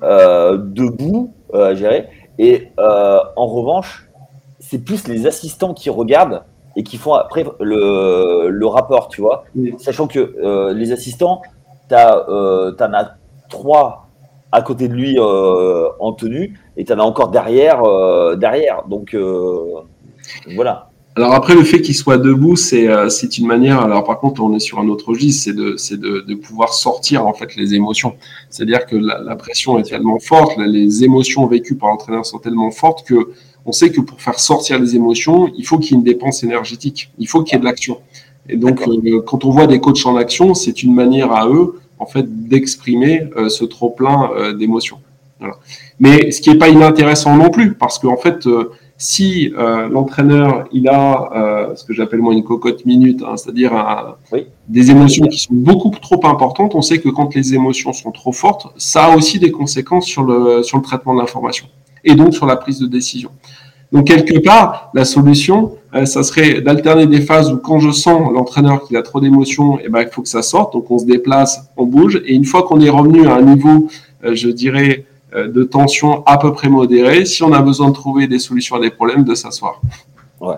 [0.00, 2.08] debout à gérer
[2.38, 4.08] et en revanche
[4.58, 6.44] c'est plus les assistants qui regardent
[6.76, 9.44] et qui font après le, le rapport, tu vois.
[9.78, 11.42] Sachant que les assistants,
[11.88, 13.16] tu en as
[13.48, 14.08] trois
[14.50, 17.82] à côté de lui en tenue et tu en as encore derrière.
[17.84, 18.84] Euh, derrière.
[18.88, 19.82] Donc, euh,
[20.54, 20.88] voilà.
[21.14, 23.80] Alors après, le fait qu'il soit debout, c'est euh, c'est une manière.
[23.80, 26.72] Alors par contre, on est sur un autre registre, c'est de c'est de, de, pouvoir
[26.72, 28.14] sortir en fait les émotions.
[28.48, 32.70] C'est-à-dire que la, la, pression est tellement forte, les émotions vécues par l'entraîneur sont tellement
[32.70, 33.32] fortes que
[33.66, 36.42] on sait que pour faire sortir les émotions, il faut qu'il y ait une dépense
[36.44, 37.98] énergétique, il faut qu'il y ait de l'action.
[38.48, 38.80] Et donc,
[39.26, 43.28] quand on voit des coachs en action, c'est une manière à eux en fait d'exprimer
[43.48, 44.98] ce trop plein d'émotions.
[45.38, 45.58] Voilà.
[46.00, 50.64] Mais ce qui n'est pas inintéressant non plus, parce qu'en fait, euh, si euh, l'entraîneur
[50.72, 53.72] il a euh, ce que j'appelle moi une cocotte minute, hein, c'est-à-dire
[54.68, 58.32] des émotions qui sont beaucoup trop importantes, on sait que quand les émotions sont trop
[58.32, 61.66] fortes, ça a aussi des conséquences sur le sur le traitement de l'information
[62.04, 63.30] et donc sur la prise de décision.
[63.92, 65.72] Donc quelque part, la solution,
[66.04, 69.90] ça serait d'alterner des phases où quand je sens l'entraîneur qu'il a trop d'émotions, eh
[69.90, 72.62] ben il faut que ça sorte, donc on se déplace, on bouge, et une fois
[72.62, 73.88] qu'on est revenu à un niveau,
[74.24, 77.24] je dirais euh, de tension à peu près modérée.
[77.24, 79.80] Si on a besoin de trouver des solutions à des problèmes, de s'asseoir.
[80.40, 80.56] Ouais.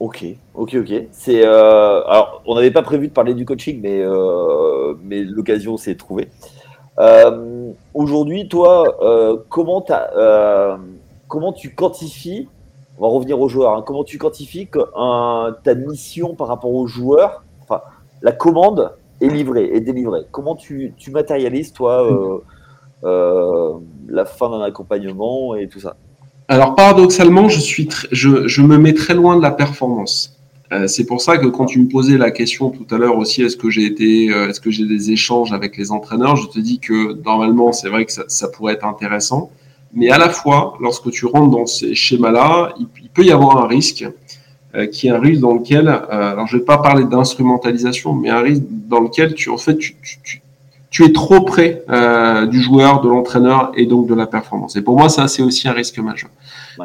[0.00, 0.92] Ok, ok, ok.
[1.12, 5.76] C'est euh, alors on n'avait pas prévu de parler du coaching, mais euh, mais l'occasion
[5.76, 6.28] s'est trouvée.
[7.94, 8.96] Aujourd'hui, toi,
[9.48, 9.84] comment
[11.28, 12.48] comment tu quantifies
[12.98, 13.76] On va revenir aux joueurs.
[13.76, 14.68] Hein, comment tu quantifies
[15.64, 17.80] ta mission par rapport aux joueurs, enfin
[18.24, 20.22] la commande est livrée, est délivrée.
[20.30, 22.38] Comment tu, tu matérialises toi euh,
[23.04, 25.96] la fin d'un accompagnement et tout ça
[26.48, 30.34] Alors paradoxalement, je, suis je, me mets très loin de la performance.
[30.72, 33.42] Euh, c'est pour ça que quand tu me posais la question tout à l'heure aussi,
[33.42, 36.58] est-ce que j'ai été, euh, est-ce que j'ai des échanges avec les entraîneurs, je te
[36.58, 39.50] dis que normalement c'est vrai que ça, pourrait être intéressant,
[39.92, 43.66] mais à la fois lorsque tu rentres dans ces schémas-là, il, peut y avoir un
[43.66, 44.06] risque
[44.90, 48.62] qui est un risque dans lequel, alors je vais pas parler d'instrumentalisation, mais un risque
[48.88, 49.94] dans lequel tu en fait tu,
[50.94, 54.76] tu es trop près euh, du joueur, de l'entraîneur et donc de la performance.
[54.76, 56.30] Et pour moi, ça, c'est aussi un risque majeur.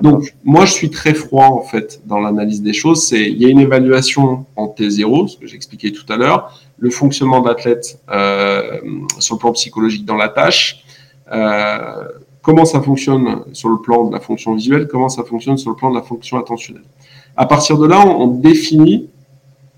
[0.02, 3.04] Donc, moi, je suis très froid, en fait, dans l'analyse des choses.
[3.04, 6.90] C'est, il y a une évaluation en T0, ce que j'expliquais tout à l'heure, le
[6.90, 8.80] fonctionnement d'athlète euh,
[9.20, 10.84] sur le plan psychologique dans la tâche,
[11.32, 12.06] euh,
[12.42, 15.76] comment ça fonctionne sur le plan de la fonction visuelle, comment ça fonctionne sur le
[15.76, 16.90] plan de la fonction attentionnelle?
[17.38, 19.08] À partir de là, on, on définit,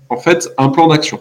[0.08, 1.20] en fait, un plan d'action.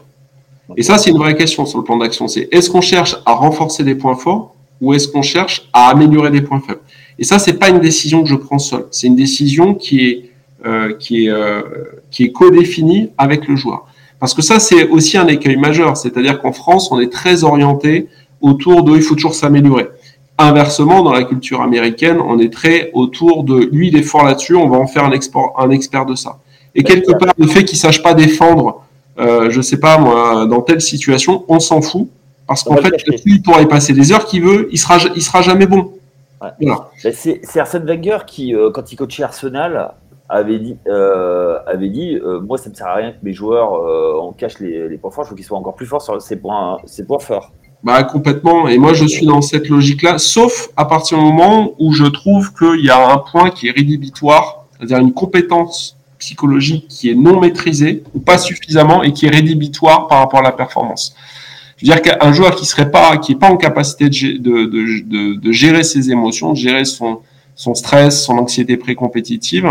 [0.77, 2.27] Et ça, c'est une vraie question sur le plan d'action.
[2.27, 6.31] C'est est-ce qu'on cherche à renforcer des points forts ou est-ce qu'on cherche à améliorer
[6.31, 6.81] des points faibles?
[7.19, 8.85] Et ça, c'est pas une décision que je prends seul.
[8.91, 10.31] C'est une décision qui est
[10.65, 11.61] euh, qui est euh,
[12.09, 13.85] qui est co-définie avec le joueur.
[14.19, 15.97] Parce que ça, c'est aussi un écueil majeur.
[15.97, 18.07] C'est-à-dire qu'en France, on est très orienté
[18.39, 19.87] autour de il faut toujours s'améliorer.
[20.37, 24.55] Inversement, dans la culture américaine, on est très autour de lui, il est fort là-dessus,
[24.55, 26.39] on va en faire un, export, un expert de ça.
[26.73, 28.83] Et quelque part, le fait qu'il sache pas défendre
[29.21, 32.07] euh, je sais pas moi, dans telle situation, on s'en fout.
[32.47, 32.91] Parce qu'en fait,
[33.25, 35.93] il pourra y passer des heures qu'il veut, il sera, il sera jamais bon.
[36.97, 39.93] C'est Arsène Wenger qui, euh, quand il coachait Arsenal,
[40.27, 43.73] avait dit, euh, avait dit moi, ça ne me sert à rien que mes joueurs
[44.21, 46.79] en cachent les, points forts, je veux qu'ils soient encore plus forts sur ces points,
[46.85, 47.51] ces points forts.
[47.83, 48.67] Bah, complètement.
[48.67, 52.53] Et moi, je suis dans cette logique-là, sauf à partir du moment où je trouve
[52.53, 57.39] qu'il y a un point qui est rédhibitoire, c'est-à-dire une compétence psychologique qui est non
[57.39, 61.15] maîtrisée ou pas suffisamment et qui est rédhibitoire par rapport à la performance.
[61.77, 65.51] Je veux dire qu'un joueur qui serait pas, qui est pas en capacité de, de,
[65.51, 67.21] gérer ses émotions, de gérer son,
[67.55, 69.67] son stress, son anxiété pré-compétitive,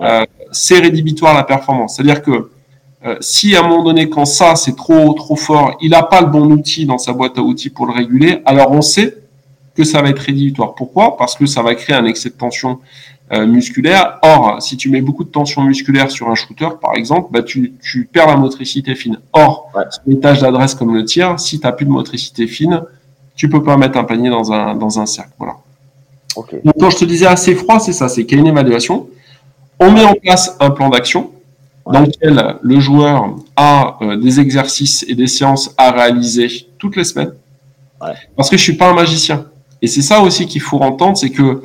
[0.00, 1.94] euh, c'est rédhibitoire la performance.
[1.94, 2.50] C'est-à-dire que
[3.04, 6.20] euh, si à un moment donné, quand ça c'est trop trop fort, il n'a pas
[6.20, 9.18] le bon outil dans sa boîte à outils pour le réguler, alors on sait
[9.76, 10.74] que ça va être rédhibitoire.
[10.74, 11.16] Pourquoi?
[11.16, 12.80] Parce que ça va créer un excès de tension
[13.32, 14.18] euh, musculaire.
[14.22, 17.74] Or, si tu mets beaucoup de tension musculaire sur un shooter, par exemple, bah, tu,
[17.82, 19.18] tu perds la motricité fine.
[19.32, 19.84] Or, ouais.
[19.90, 22.82] sur une tâche d'adresse comme le tir, si tu n'as plus de motricité fine,
[23.34, 25.32] tu peux pas mettre un panier dans un, dans un cercle.
[25.38, 25.56] Voilà.
[26.36, 26.60] Okay.
[26.64, 29.08] Donc, quand je te disais assez froid, c'est ça, c'est qu'il y a une évaluation.
[29.80, 31.30] On met en place un plan d'action
[31.86, 37.04] dans lequel le joueur a euh, des exercices et des séances à réaliser toutes les
[37.04, 37.32] semaines.
[38.00, 38.14] Ouais.
[38.36, 39.46] Parce que je suis pas un magicien.
[39.80, 41.62] Et c'est ça aussi qu'il faut entendre, c'est que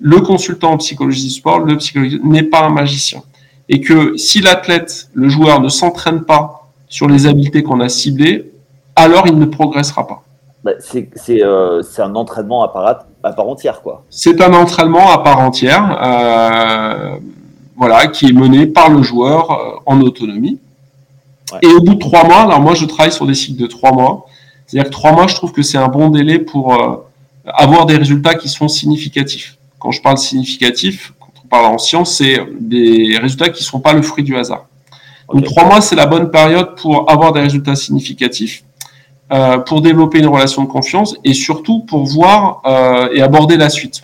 [0.00, 3.22] le consultant en psychologie du sport, le psychologue n'est pas un magicien.
[3.68, 8.50] Et que si l'athlète, le joueur ne s'entraîne pas sur les habiletés qu'on a ciblées,
[8.94, 10.22] alors il ne progressera pas.
[10.64, 11.08] Bah, c'est
[11.42, 14.04] euh, un entraînement à part, à part entière, quoi.
[14.10, 15.98] C'est un entraînement à part entière.
[16.02, 17.16] Euh,
[17.76, 20.58] voilà, qui est mené par le joueur euh, en autonomie.
[21.52, 21.58] Ouais.
[21.62, 23.92] Et au bout de trois mois, alors moi je travaille sur des cycles de trois
[23.92, 24.26] mois,
[24.66, 26.96] c'est-à-dire que trois mois, je trouve que c'est un bon délai pour euh,
[27.44, 29.56] avoir des résultats qui sont significatifs.
[29.78, 33.80] Quand je parle significatif, quand on parle en science, c'est des résultats qui ne sont
[33.80, 34.66] pas le fruit du hasard.
[35.32, 38.64] Donc trois mois, c'est la bonne période pour avoir des résultats significatifs,
[39.32, 43.68] euh, pour développer une relation de confiance et surtout pour voir euh, et aborder la
[43.68, 44.02] suite.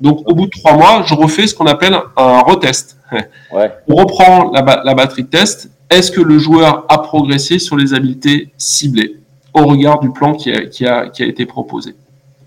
[0.00, 2.96] Donc au bout de trois mois, je refais ce qu'on appelle un retest.
[3.52, 3.70] Ouais.
[3.86, 5.68] On reprend la, la batterie de test.
[5.90, 9.18] Est-ce que le joueur a progressé sur les habiletés ciblées
[9.52, 11.94] au regard du plan qui a, qui a, qui a été proposé?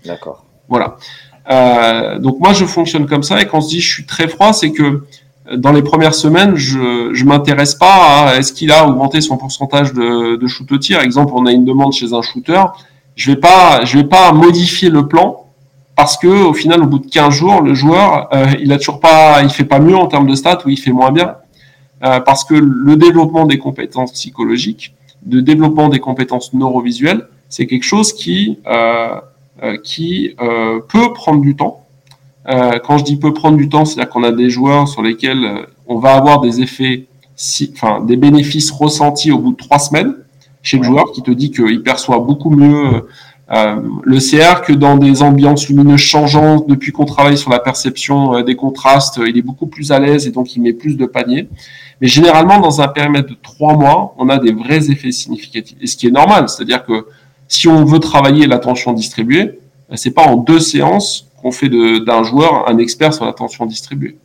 [0.04, 0.44] D'accord.
[0.68, 0.96] Voilà.
[1.50, 3.40] Euh, donc moi, je fonctionne comme ça.
[3.40, 5.04] Et quand on se dit je suis très froid, c'est que
[5.54, 9.92] dans les premières semaines, je ne m'intéresse pas à est-ce qu'il a augmenté son pourcentage
[9.92, 11.00] de, de shoot au tir.
[11.00, 12.62] Exemple, on a une demande chez un shooter.
[13.14, 15.46] Je vais pas, je vais pas modifier le plan
[15.96, 19.00] parce que au final, au bout de 15 jours, le joueur, euh, il a toujours
[19.00, 21.36] pas, il fait pas mieux en termes de stats ou il fait moins bien,
[22.04, 24.94] euh, parce que le développement des compétences psychologiques,
[25.28, 29.20] le développement des compétences neurovisuelles, c'est quelque chose qui euh, euh
[29.82, 31.86] qui euh, peut prendre du temps.
[32.48, 35.66] Euh, quand je dis peut prendre du temps, c'est-à-dire qu'on a des joueurs sur lesquels
[35.86, 40.14] on va avoir des effets, si, enfin des bénéfices ressentis au bout de trois semaines
[40.62, 43.02] chez le joueur, qui te dit qu'il perçoit beaucoup mieux
[43.52, 48.34] euh, le CR que dans des ambiances lumineuses changeantes, depuis qu'on travaille sur la perception
[48.34, 51.06] euh, des contrastes, il est beaucoup plus à l'aise et donc il met plus de
[51.06, 51.48] paniers.
[52.00, 55.76] Mais généralement, dans un périmètre de trois mois, on a des vrais effets significatifs.
[55.80, 57.06] Et ce qui est normal, c'est-à-dire que
[57.48, 62.22] si on veut travailler l'attention distribuée, ben, c'est pas en deux séances qu'on fait d'un
[62.24, 64.16] joueur un expert sur l'attention distribuée.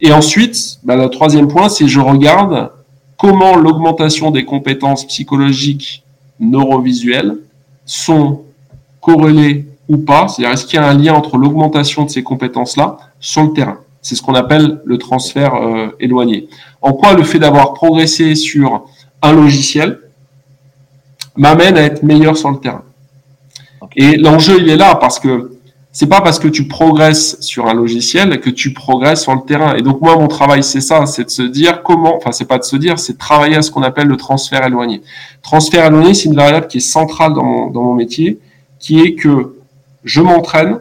[0.00, 2.70] Et ensuite, ben, le troisième point, c'est je regarde
[3.16, 6.04] comment l'augmentation des compétences psychologiques
[6.40, 7.36] neurovisuelles
[7.86, 8.42] sont
[9.00, 12.96] corrélés ou pas, c'est-à-dire est-ce qu'il y a un lien entre l'augmentation de ces compétences-là
[13.20, 13.78] sur le terrain?
[14.00, 16.48] C'est ce qu'on appelle le transfert euh, éloigné.
[16.82, 18.86] En quoi le fait d'avoir progressé sur
[19.22, 20.00] un logiciel
[21.36, 22.82] m'amène à être meilleur sur le terrain.
[23.96, 25.52] Et l'enjeu, il est là parce que
[25.92, 29.76] c'est pas parce que tu progresses sur un logiciel que tu progresses sur le terrain.
[29.76, 32.58] Et donc moi, mon travail, c'est ça, c'est de se dire comment, enfin c'est pas
[32.58, 35.02] de se dire, c'est de travailler à ce qu'on appelle le transfert éloigné.
[35.42, 38.40] Transfert éloigné, c'est une variable qui est centrale dans mon, dans mon métier,
[38.80, 39.54] qui est que
[40.02, 40.80] je m'entraîne,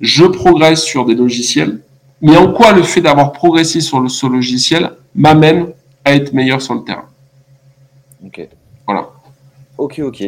[0.00, 1.80] je progresse sur des logiciels,
[2.22, 5.66] mais en quoi le fait d'avoir progressé sur le, ce logiciel m'amène
[6.02, 7.04] à être meilleur sur le terrain.
[8.24, 8.48] Ok.
[8.86, 9.10] Voilà.
[9.78, 10.24] Ok, ok.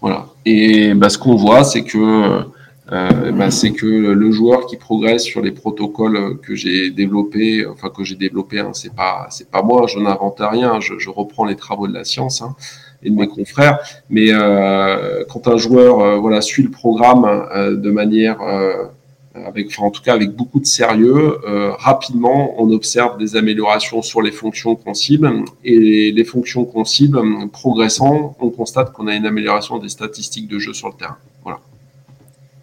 [0.00, 0.26] Voilà.
[0.44, 2.44] Et bah, ce qu'on voit, c'est que
[2.92, 7.88] euh, bah, c'est que le joueur qui progresse sur les protocoles que j'ai développés, enfin
[7.88, 11.44] que j'ai développé, hein, c'est pas c'est pas moi, je n'invente rien, je, je, reprends
[11.44, 12.56] les travaux de la science hein,
[13.04, 13.78] et de mes confrères.
[14.08, 18.86] Mais euh, quand un joueur euh, voilà suit le programme euh, de manière euh,
[19.34, 21.38] avec, enfin, en tout cas avec beaucoup de sérieux,
[21.78, 27.20] rapidement on observe des améliorations sur les fonctions qu'on cible et les fonctions qu'on cible
[27.52, 31.16] progressant, on constate qu'on a une amélioration des statistiques de jeu sur le terrain.
[31.44, 31.60] Voilà.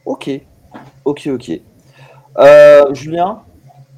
[0.05, 0.29] Ok,
[1.05, 1.51] ok, ok.
[2.39, 3.41] Euh, Julien,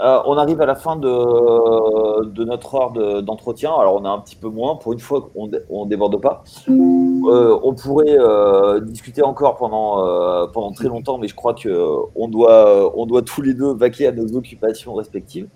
[0.02, 2.92] euh, on arrive à la fin de, de notre heure
[3.22, 3.74] d'entretien.
[3.78, 4.76] Alors, on a un petit peu moins.
[4.78, 6.44] Pour une fois, on ne déborde pas.
[6.70, 12.98] Euh, on pourrait euh, discuter encore pendant, pendant très longtemps, mais je crois qu'on doit,
[12.98, 15.50] on doit tous les deux vaquer à nos occupations respectives.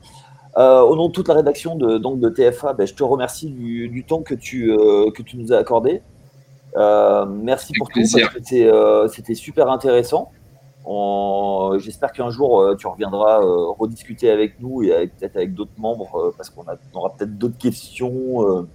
[0.58, 3.88] au nom de toute la rédaction de, donc de TFA, ben, je te remercie du,
[3.88, 4.76] du temps que tu,
[5.16, 6.02] que tu nous as accordé.
[6.76, 10.32] merci pour tout, c'était super intéressant.
[11.78, 13.40] J'espère qu'un jour tu reviendras
[13.80, 16.64] rediscuter avec nous et peut-être avec d'autres membres parce qu'on
[16.94, 18.68] aura peut-être d'autres questions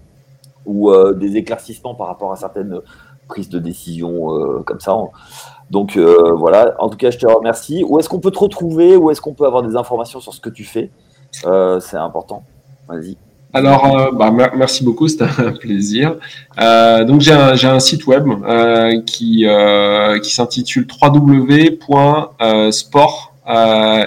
[0.67, 2.81] ou des éclaircissements par rapport à certaines
[3.29, 4.97] prises de décision comme ça.
[5.71, 7.85] Donc euh, voilà, en tout cas, je te remercie.
[7.85, 8.97] Où est-ce qu'on peut te retrouver?
[8.97, 10.91] Où est-ce qu'on peut avoir des informations sur ce que tu fais?
[11.45, 12.43] Euh, C'est important.
[12.89, 13.17] Vas-y.
[13.53, 16.17] Alors, euh, bah, merci beaucoup, c'était un plaisir.
[17.07, 18.27] donc, j'ai un, un, site web
[19.07, 19.47] qui,
[20.23, 21.75] qui s'intitule www.sport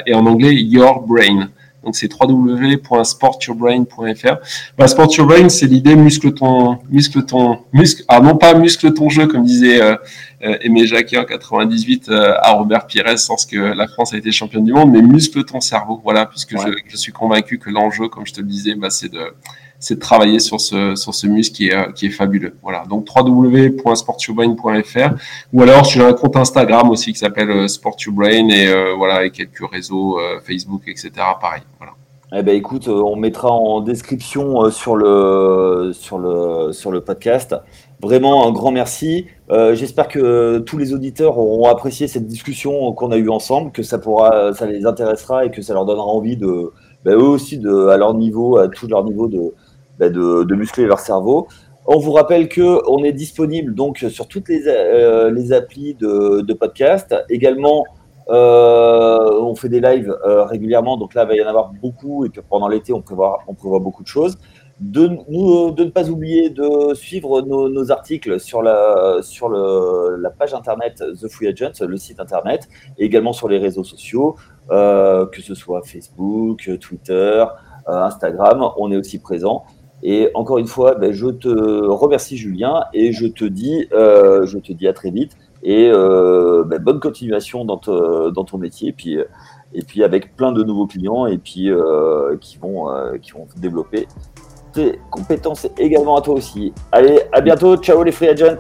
[0.06, 1.50] et en anglais Your Brain.
[1.84, 4.36] Donc c'est www.sportyourbrain.fr.
[4.78, 8.94] Bah, Sport Your Brain, c'est l'idée muscle ton, muscle ton, muscle, ah non pas muscle
[8.94, 9.96] ton jeu comme disait euh,
[10.44, 14.32] euh Aimé Jacquet en 98 euh, à Robert Pires, sans que la France a été
[14.32, 16.00] championne du monde, mais muscle ton cerveau.
[16.04, 19.12] Voilà, puisque je, je, suis convaincu que l'enjeu, comme je te le disais, bah, c'est
[19.12, 19.34] de
[19.82, 22.54] c'est de travailler sur ce, sur ce muscle qui est, euh, qui est fabuleux.
[22.62, 25.10] Voilà, donc www.sportyourbrain.fr
[25.52, 29.32] ou alors j'ai un compte Instagram aussi qui s'appelle euh, Sportyourbrain et euh, voilà, et
[29.32, 31.12] quelques réseaux Facebook, etc.
[31.42, 31.64] Pareil.
[31.80, 31.94] Voilà.
[32.34, 37.56] Eh ben écoute, on mettra en description sur le, sur le, sur le podcast.
[38.02, 39.26] Vraiment un grand merci.
[39.50, 43.98] J'espère que tous les auditeurs auront apprécié cette discussion qu'on a eue ensemble, que ça
[43.98, 46.72] pourra, ça les intéressera et que ça leur donnera envie de,
[47.04, 49.54] ben, eux aussi, de, à leur niveau, à tout leur niveau, de,
[50.02, 51.48] bah, de, muscler leur cerveau.
[51.86, 56.54] On vous rappelle que on est disponible donc sur toutes les, euh, les applis de,
[56.54, 57.14] podcast.
[57.30, 57.86] Également,
[58.30, 62.26] euh, on fait des lives euh, régulièrement, donc là, il va y en avoir beaucoup.
[62.26, 64.40] Et puis pendant l'été, on prévoit, on prévoit beaucoup de choses.
[64.80, 71.28] De, ne pas oublier de suivre nos, articles sur, la, sur la page internet The
[71.28, 74.36] Free Agent, le site internet, et également sur les réseaux sociaux,
[74.68, 77.46] que ce soit Facebook, Twitter,
[77.86, 78.68] Instagram.
[78.78, 79.66] On est aussi présent.
[80.04, 84.58] Et encore une fois, ben, je te remercie Julien et je te dis, euh, je
[84.58, 89.18] te dis à très vite et euh, ben, bonne continuation dans, ton métier et puis,
[89.74, 92.88] et puis avec plein de nouveaux clients et puis euh, qui, vont,
[93.22, 94.08] qui vont développer
[94.74, 96.74] tes compétences également à toi aussi.
[96.92, 98.58] Allez, à bientôt, ciao les free agents.